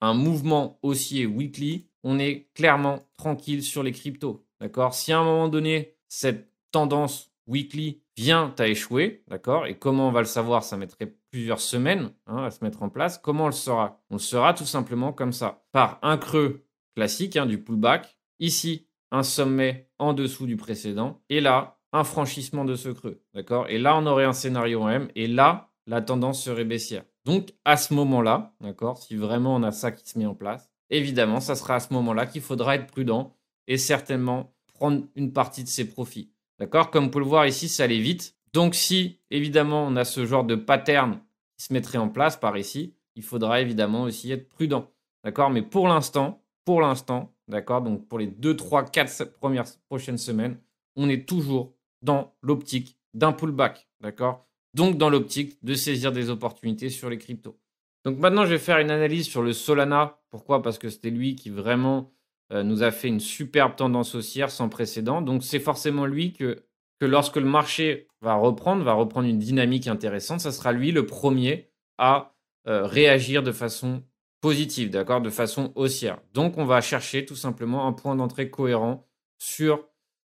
un 0.00 0.14
mouvement 0.14 0.78
haussier 0.82 1.26
weekly, 1.26 1.88
on 2.02 2.18
est 2.18 2.50
clairement 2.54 3.00
tranquille 3.16 3.62
sur 3.62 3.82
les 3.82 3.92
cryptos. 3.92 4.44
D'accord? 4.60 4.94
Si 4.94 5.12
à 5.12 5.20
un 5.20 5.24
moment 5.24 5.48
donné, 5.48 5.96
cette 6.08 6.50
tendance 6.72 7.30
weekly 7.46 8.02
vient 8.16 8.54
à 8.58 8.68
échouer, 8.68 9.24
d'accord? 9.28 9.66
Et 9.66 9.78
comment 9.78 10.08
on 10.08 10.12
va 10.12 10.20
le 10.20 10.26
savoir? 10.26 10.64
Ça 10.64 10.76
mettrait 10.76 11.16
plusieurs 11.30 11.60
semaines 11.60 12.10
hein, 12.26 12.44
à 12.44 12.50
se 12.50 12.64
mettre 12.64 12.82
en 12.82 12.88
place. 12.88 13.18
Comment 13.18 13.44
on 13.44 13.48
le 13.48 13.52
saura? 13.52 14.02
On 14.10 14.14
le 14.14 14.20
saura 14.20 14.54
tout 14.54 14.64
simplement 14.64 15.12
comme 15.12 15.32
ça, 15.32 15.64
par 15.72 15.98
un 16.02 16.16
creux 16.16 16.64
classique 16.94 17.36
hein, 17.36 17.46
du 17.46 17.62
pullback. 17.62 18.16
Ici, 18.38 18.88
un 19.10 19.22
sommet 19.22 19.90
en 19.98 20.12
dessous 20.12 20.46
du 20.46 20.56
précédent. 20.56 21.22
Et 21.28 21.40
là, 21.40 21.80
un 21.94 22.04
franchissement 22.04 22.64
de 22.64 22.74
ce 22.74 22.88
creux, 22.88 23.22
d'accord? 23.34 23.68
Et 23.68 23.78
là, 23.78 23.96
on 23.96 24.04
aurait 24.04 24.24
un 24.24 24.32
scénario 24.32 24.86
M. 24.88 25.08
Et 25.14 25.28
là, 25.28 25.70
la 25.86 26.02
tendance 26.02 26.42
serait 26.42 26.64
baissière. 26.64 27.04
Donc, 27.24 27.54
à 27.64 27.76
ce 27.76 27.94
moment-là, 27.94 28.52
d'accord? 28.60 28.98
Si 28.98 29.14
vraiment 29.14 29.54
on 29.54 29.62
a 29.62 29.70
ça 29.70 29.92
qui 29.92 30.06
se 30.06 30.18
met 30.18 30.26
en 30.26 30.34
place, 30.34 30.70
évidemment, 30.90 31.38
ça 31.40 31.54
sera 31.54 31.76
à 31.76 31.80
ce 31.80 31.94
moment-là 31.94 32.26
qu'il 32.26 32.42
faudra 32.42 32.74
être 32.74 32.88
prudent 32.88 33.36
et 33.68 33.78
certainement 33.78 34.52
prendre 34.74 35.04
une 35.14 35.32
partie 35.32 35.62
de 35.62 35.68
ses 35.68 35.88
profits. 35.88 36.32
D'accord? 36.58 36.90
Comme 36.90 37.04
vous 37.04 37.10
pouvez 37.10 37.24
le 37.24 37.30
voir 37.30 37.46
ici, 37.46 37.68
ça 37.68 37.84
allait 37.84 38.00
vite. 38.00 38.36
Donc 38.52 38.74
si, 38.74 39.20
évidemment, 39.30 39.86
on 39.86 39.94
a 39.96 40.04
ce 40.04 40.26
genre 40.26 40.44
de 40.44 40.56
pattern 40.56 41.20
qui 41.56 41.66
se 41.66 41.72
mettrait 41.72 41.98
en 41.98 42.08
place 42.08 42.36
par 42.36 42.58
ici, 42.58 42.94
il 43.14 43.22
faudra 43.22 43.60
évidemment 43.60 44.02
aussi 44.02 44.32
être 44.32 44.48
prudent. 44.48 44.90
D'accord? 45.22 45.50
Mais 45.50 45.62
pour 45.62 45.86
l'instant, 45.86 46.42
pour 46.64 46.80
l'instant, 46.80 47.32
d'accord? 47.46 47.82
Donc 47.82 48.08
pour 48.08 48.18
les 48.18 48.26
2, 48.26 48.56
3, 48.56 48.84
4 48.86 49.38
premières 49.38 49.64
prochaines 49.88 50.18
semaines, 50.18 50.58
on 50.96 51.08
est 51.08 51.28
toujours 51.28 51.73
dans 52.04 52.36
l'optique 52.42 52.96
d'un 53.14 53.32
pullback. 53.32 53.88
D'accord? 54.00 54.46
Donc 54.74 54.98
dans 54.98 55.10
l'optique 55.10 55.58
de 55.64 55.74
saisir 55.74 56.12
des 56.12 56.30
opportunités 56.30 56.90
sur 56.90 57.08
les 57.10 57.18
cryptos. 57.18 57.58
Donc 58.04 58.18
maintenant, 58.18 58.44
je 58.44 58.50
vais 58.50 58.58
faire 58.58 58.78
une 58.78 58.90
analyse 58.90 59.26
sur 59.26 59.42
le 59.42 59.52
Solana. 59.52 60.20
Pourquoi? 60.30 60.62
Parce 60.62 60.78
que 60.78 60.90
c'était 60.90 61.10
lui 61.10 61.36
qui 61.36 61.48
vraiment 61.48 62.12
euh, 62.52 62.62
nous 62.62 62.82
a 62.82 62.90
fait 62.90 63.08
une 63.08 63.20
superbe 63.20 63.76
tendance 63.76 64.14
haussière 64.14 64.50
sans 64.50 64.68
précédent. 64.68 65.22
Donc 65.22 65.42
c'est 65.42 65.60
forcément 65.60 66.04
lui 66.04 66.32
que, 66.32 66.64
que 67.00 67.06
lorsque 67.06 67.36
le 67.36 67.46
marché 67.46 68.08
va 68.20 68.34
reprendre, 68.34 68.84
va 68.84 68.92
reprendre 68.92 69.28
une 69.28 69.38
dynamique 69.38 69.86
intéressante, 69.86 70.40
ça 70.40 70.52
sera 70.52 70.72
lui 70.72 70.92
le 70.92 71.06
premier 71.06 71.70
à 71.96 72.34
euh, 72.66 72.86
réagir 72.86 73.42
de 73.42 73.52
façon 73.52 74.02
positive, 74.40 74.90
d'accord, 74.90 75.22
de 75.22 75.30
façon 75.30 75.72
haussière. 75.74 76.20
Donc 76.34 76.58
on 76.58 76.66
va 76.66 76.82
chercher 76.82 77.24
tout 77.24 77.36
simplement 77.36 77.86
un 77.86 77.92
point 77.92 78.16
d'entrée 78.16 78.50
cohérent 78.50 79.08
sur 79.38 79.86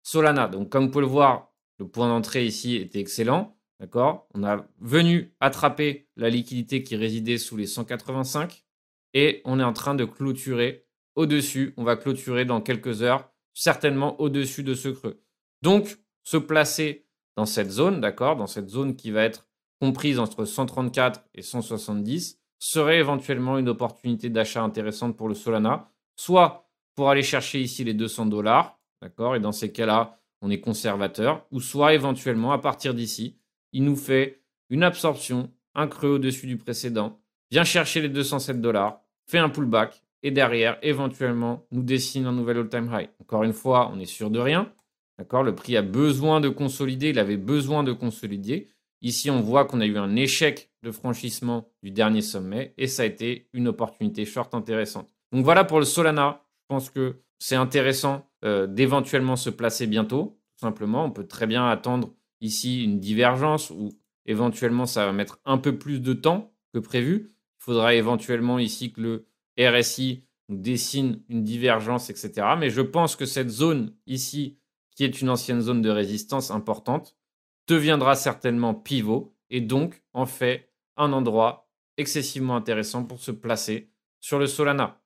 Solana. 0.03 0.49
Donc 0.49 0.71
comme 0.71 0.87
vous 0.87 0.91
pouvez 0.91 1.05
le 1.05 1.11
voir, 1.11 1.50
le 1.81 1.89
point 1.89 2.09
d'entrée 2.09 2.45
ici 2.45 2.77
était 2.77 3.01
excellent. 3.01 3.57
D'accord? 3.81 4.29
On 4.35 4.45
a 4.45 4.67
venu 4.81 5.33
attraper 5.41 6.09
la 6.17 6.29
liquidité 6.29 6.83
qui 6.83 6.95
résidait 6.95 7.39
sous 7.39 7.57
les 7.57 7.67
185 7.67 8.67
et 9.15 9.41
on 9.47 9.59
est 9.59 9.65
en 9.65 9.73
train 9.73 9.95
de 9.95 10.05
clôturer 10.05 10.87
au-dessus. 11.17 11.73
On 11.79 11.85
va 11.85 11.97
clôturer 11.97 12.45
dans 12.45 12.61
quelques 12.61 13.03
heures, 13.03 13.31
certainement 13.55 14.21
au-dessus 14.21 14.63
de 14.63 14.75
ce 14.75 14.91
creux. 14.91 15.23
Donc, 15.63 15.99
se 16.23 16.37
placer 16.37 17.07
dans 17.37 17.47
cette 17.47 17.71
zone, 17.71 18.03
d'accord, 18.03 18.37
dans 18.37 18.47
cette 18.47 18.69
zone 18.69 18.95
qui 18.95 19.11
va 19.11 19.25
être 19.25 19.49
comprise 19.81 20.19
entre 20.19 20.45
134 20.45 21.25
et 21.35 21.41
170, 21.41 22.39
serait 22.59 22.99
éventuellement 22.99 23.57
une 23.57 23.71
opportunité 23.71 24.29
d'achat 24.29 24.63
intéressante 24.63 25.17
pour 25.17 25.29
le 25.29 25.35
Solana, 25.35 25.91
soit 26.17 26.71
pour 26.95 27.09
aller 27.09 27.23
chercher 27.23 27.63
ici 27.63 27.83
les 27.85 27.95
200 27.95 28.27
dollars, 28.27 28.79
d'accord, 29.01 29.35
et 29.35 29.41
dans 29.41 29.53
ces 29.53 29.73
cas-là, 29.73 30.20
on 30.43 30.51
est 30.51 30.61
conservateur, 30.61 31.47
ou 31.51 31.61
soit 31.61 31.95
éventuellement 31.95 32.53
à 32.53 32.59
partir 32.59 32.95
d'ici, 32.95 33.37
il 33.73 33.85
nous 33.85 33.97
fait 33.97 34.43
une 34.69 34.83
absorption, 34.83 35.51
un 35.75 35.87
creux 35.87 36.11
au-dessus 36.11 36.47
du 36.47 36.57
précédent, 36.57 37.21
vient 37.51 37.65
chercher 37.65 38.01
les 38.01 38.09
207 38.09 38.61
dollars, 38.61 39.01
fait 39.27 39.39
un 39.39 39.49
pullback 39.49 40.03
et 40.23 40.31
derrière, 40.31 40.79
éventuellement, 40.83 41.67
nous 41.71 41.83
dessine 41.83 42.27
un 42.27 42.33
nouvel 42.33 42.59
all-time 42.59 42.91
high. 42.93 43.09
Encore 43.21 43.43
une 43.43 43.53
fois, 43.53 43.91
on 43.93 43.99
est 43.99 44.07
sûr 44.07 44.31
de 44.31 44.39
rien. 44.39 44.73
D'accord? 45.19 45.43
Le 45.43 45.55
prix 45.55 45.77
a 45.77 45.83
besoin 45.83 46.41
de 46.41 46.49
consolider, 46.49 47.11
il 47.11 47.19
avait 47.19 47.37
besoin 47.37 47.83
de 47.83 47.93
consolider. 47.93 48.69
Ici, 49.03 49.31
on 49.31 49.41
voit 49.41 49.65
qu'on 49.65 49.81
a 49.81 49.87
eu 49.87 49.97
un 49.97 50.15
échec 50.17 50.71
de 50.83 50.91
franchissement 50.91 51.69
du 51.83 51.91
dernier 51.91 52.23
sommet 52.23 52.75
et 52.77 52.87
ça 52.87 53.03
a 53.03 53.07
été 53.07 53.49
une 53.53 53.69
opportunité 53.69 54.25
short 54.25 54.55
intéressante. 54.55 55.09
Donc 55.33 55.45
voilà 55.45 55.65
pour 55.65 55.79
le 55.79 55.85
Solana. 55.85 56.43
Je 56.63 56.75
pense 56.75 56.91
que 56.91 57.17
c'est 57.39 57.57
intéressant 57.57 58.30
euh, 58.45 58.67
d'éventuellement 58.67 59.37
se 59.37 59.51
placer 59.51 59.87
bientôt. 59.87 60.41
Tout 60.57 60.67
simplement, 60.67 61.05
on 61.05 61.11
peut 61.11 61.27
très 61.27 61.47
bien 61.47 61.69
attendre 61.69 62.15
ici 62.41 62.85
une 62.85 63.01
divergence 63.01 63.71
ou 63.71 63.91
éventuellement 64.27 64.87
ça 64.87 65.07
va 65.07 65.13
mettre 65.13 65.41
un 65.45 65.59
peu 65.59 65.79
plus 65.79 66.01
de 66.01 66.13
temps 66.13 66.53
que 66.73 66.79
prévu. 66.79 67.35
Il 67.61 67.65
faudra 67.65 67.95
éventuellement 67.95 68.59
ici 68.59 68.93
que 68.93 69.01
le 69.01 69.27
RSI 69.59 70.25
dessine 70.49 71.23
une 71.29 71.45
divergence, 71.45 72.11
etc. 72.11 72.47
Mais 72.59 72.71
je 72.71 72.81
pense 72.81 73.17
que 73.17 73.27
cette 73.27 73.51
zone 73.51 73.95
ici, 74.07 74.59
qui 74.97 75.05
est 75.05 75.21
une 75.21 75.31
ancienne 75.31 75.61
zone 75.61 75.83
de 75.83 75.91
résistance 75.91 76.51
importante, 76.51 77.17
deviendra 77.67 78.15
certainement 78.17 78.75
pivot 78.75 79.37
et 79.49 79.61
donc 79.61 80.03
en 80.13 80.27
fait 80.27 80.73
un 80.97 81.13
endroit 81.13 81.71
excessivement 81.97 82.57
intéressant 82.57 83.05
pour 83.05 83.21
se 83.21 83.31
placer 83.31 83.91
sur 84.21 84.39
le 84.39 84.47
Solana. 84.47 85.01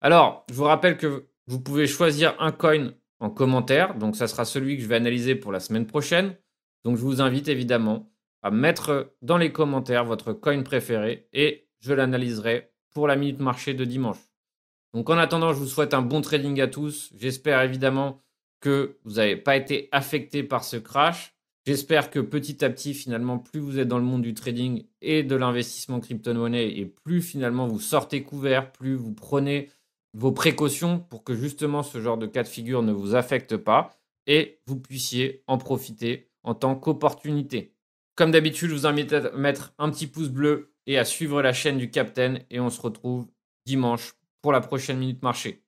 Alors, 0.00 0.44
je 0.50 0.54
vous 0.54 0.64
rappelle 0.64 0.96
que 0.96 1.28
vous 1.52 1.60
pouvez 1.60 1.86
choisir 1.86 2.34
un 2.40 2.50
coin 2.50 2.92
en 3.20 3.28
commentaire, 3.28 3.94
donc 3.94 4.16
ça 4.16 4.26
sera 4.26 4.46
celui 4.46 4.78
que 4.78 4.82
je 4.82 4.88
vais 4.88 4.94
analyser 4.94 5.34
pour 5.34 5.52
la 5.52 5.60
semaine 5.60 5.86
prochaine. 5.86 6.34
Donc 6.82 6.96
je 6.96 7.02
vous 7.02 7.20
invite 7.20 7.46
évidemment 7.46 8.10
à 8.40 8.50
mettre 8.50 9.12
dans 9.20 9.36
les 9.36 9.52
commentaires 9.52 10.06
votre 10.06 10.32
coin 10.32 10.62
préféré 10.62 11.28
et 11.34 11.68
je 11.80 11.92
l'analyserai 11.92 12.72
pour 12.94 13.06
la 13.06 13.16
minute 13.16 13.38
marché 13.38 13.74
de 13.74 13.84
dimanche. 13.84 14.16
Donc 14.94 15.10
en 15.10 15.18
attendant, 15.18 15.52
je 15.52 15.58
vous 15.58 15.66
souhaite 15.66 15.92
un 15.92 16.00
bon 16.00 16.22
trading 16.22 16.58
à 16.62 16.68
tous. 16.68 17.12
J'espère 17.18 17.60
évidemment 17.60 18.18
que 18.60 18.96
vous 19.04 19.16
n'avez 19.16 19.36
pas 19.36 19.54
été 19.54 19.90
affecté 19.92 20.42
par 20.42 20.64
ce 20.64 20.78
crash. 20.78 21.36
J'espère 21.66 22.10
que 22.10 22.18
petit 22.18 22.64
à 22.64 22.70
petit, 22.70 22.94
finalement, 22.94 23.38
plus 23.38 23.60
vous 23.60 23.78
êtes 23.78 23.88
dans 23.88 23.98
le 23.98 24.04
monde 24.04 24.22
du 24.22 24.32
trading 24.32 24.86
et 25.02 25.22
de 25.22 25.36
l'investissement 25.36 26.00
crypto-monnaie 26.00 26.78
et 26.78 26.86
plus 26.86 27.20
finalement 27.20 27.66
vous 27.66 27.78
sortez 27.78 28.22
couvert, 28.22 28.72
plus 28.72 28.94
vous 28.94 29.12
prenez 29.12 29.68
vos 30.14 30.32
précautions 30.32 30.98
pour 30.98 31.24
que 31.24 31.34
justement 31.34 31.82
ce 31.82 32.00
genre 32.00 32.18
de 32.18 32.26
cas 32.26 32.42
de 32.42 32.48
figure 32.48 32.82
ne 32.82 32.92
vous 32.92 33.14
affecte 33.14 33.56
pas 33.56 33.98
et 34.26 34.60
vous 34.66 34.78
puissiez 34.78 35.42
en 35.46 35.58
profiter 35.58 36.30
en 36.42 36.54
tant 36.54 36.74
qu'opportunité. 36.74 37.74
Comme 38.14 38.30
d'habitude, 38.30 38.68
je 38.68 38.74
vous 38.74 38.86
invite 38.86 39.12
à 39.12 39.30
mettre 39.32 39.72
un 39.78 39.90
petit 39.90 40.06
pouce 40.06 40.28
bleu 40.28 40.74
et 40.86 40.98
à 40.98 41.04
suivre 41.04 41.40
la 41.40 41.52
chaîne 41.52 41.78
du 41.78 41.90
Captain. 41.90 42.38
Et 42.50 42.60
on 42.60 42.70
se 42.70 42.80
retrouve 42.80 43.26
dimanche 43.66 44.14
pour 44.42 44.52
la 44.52 44.60
prochaine 44.60 44.98
Minute 44.98 45.22
Marché. 45.22 45.61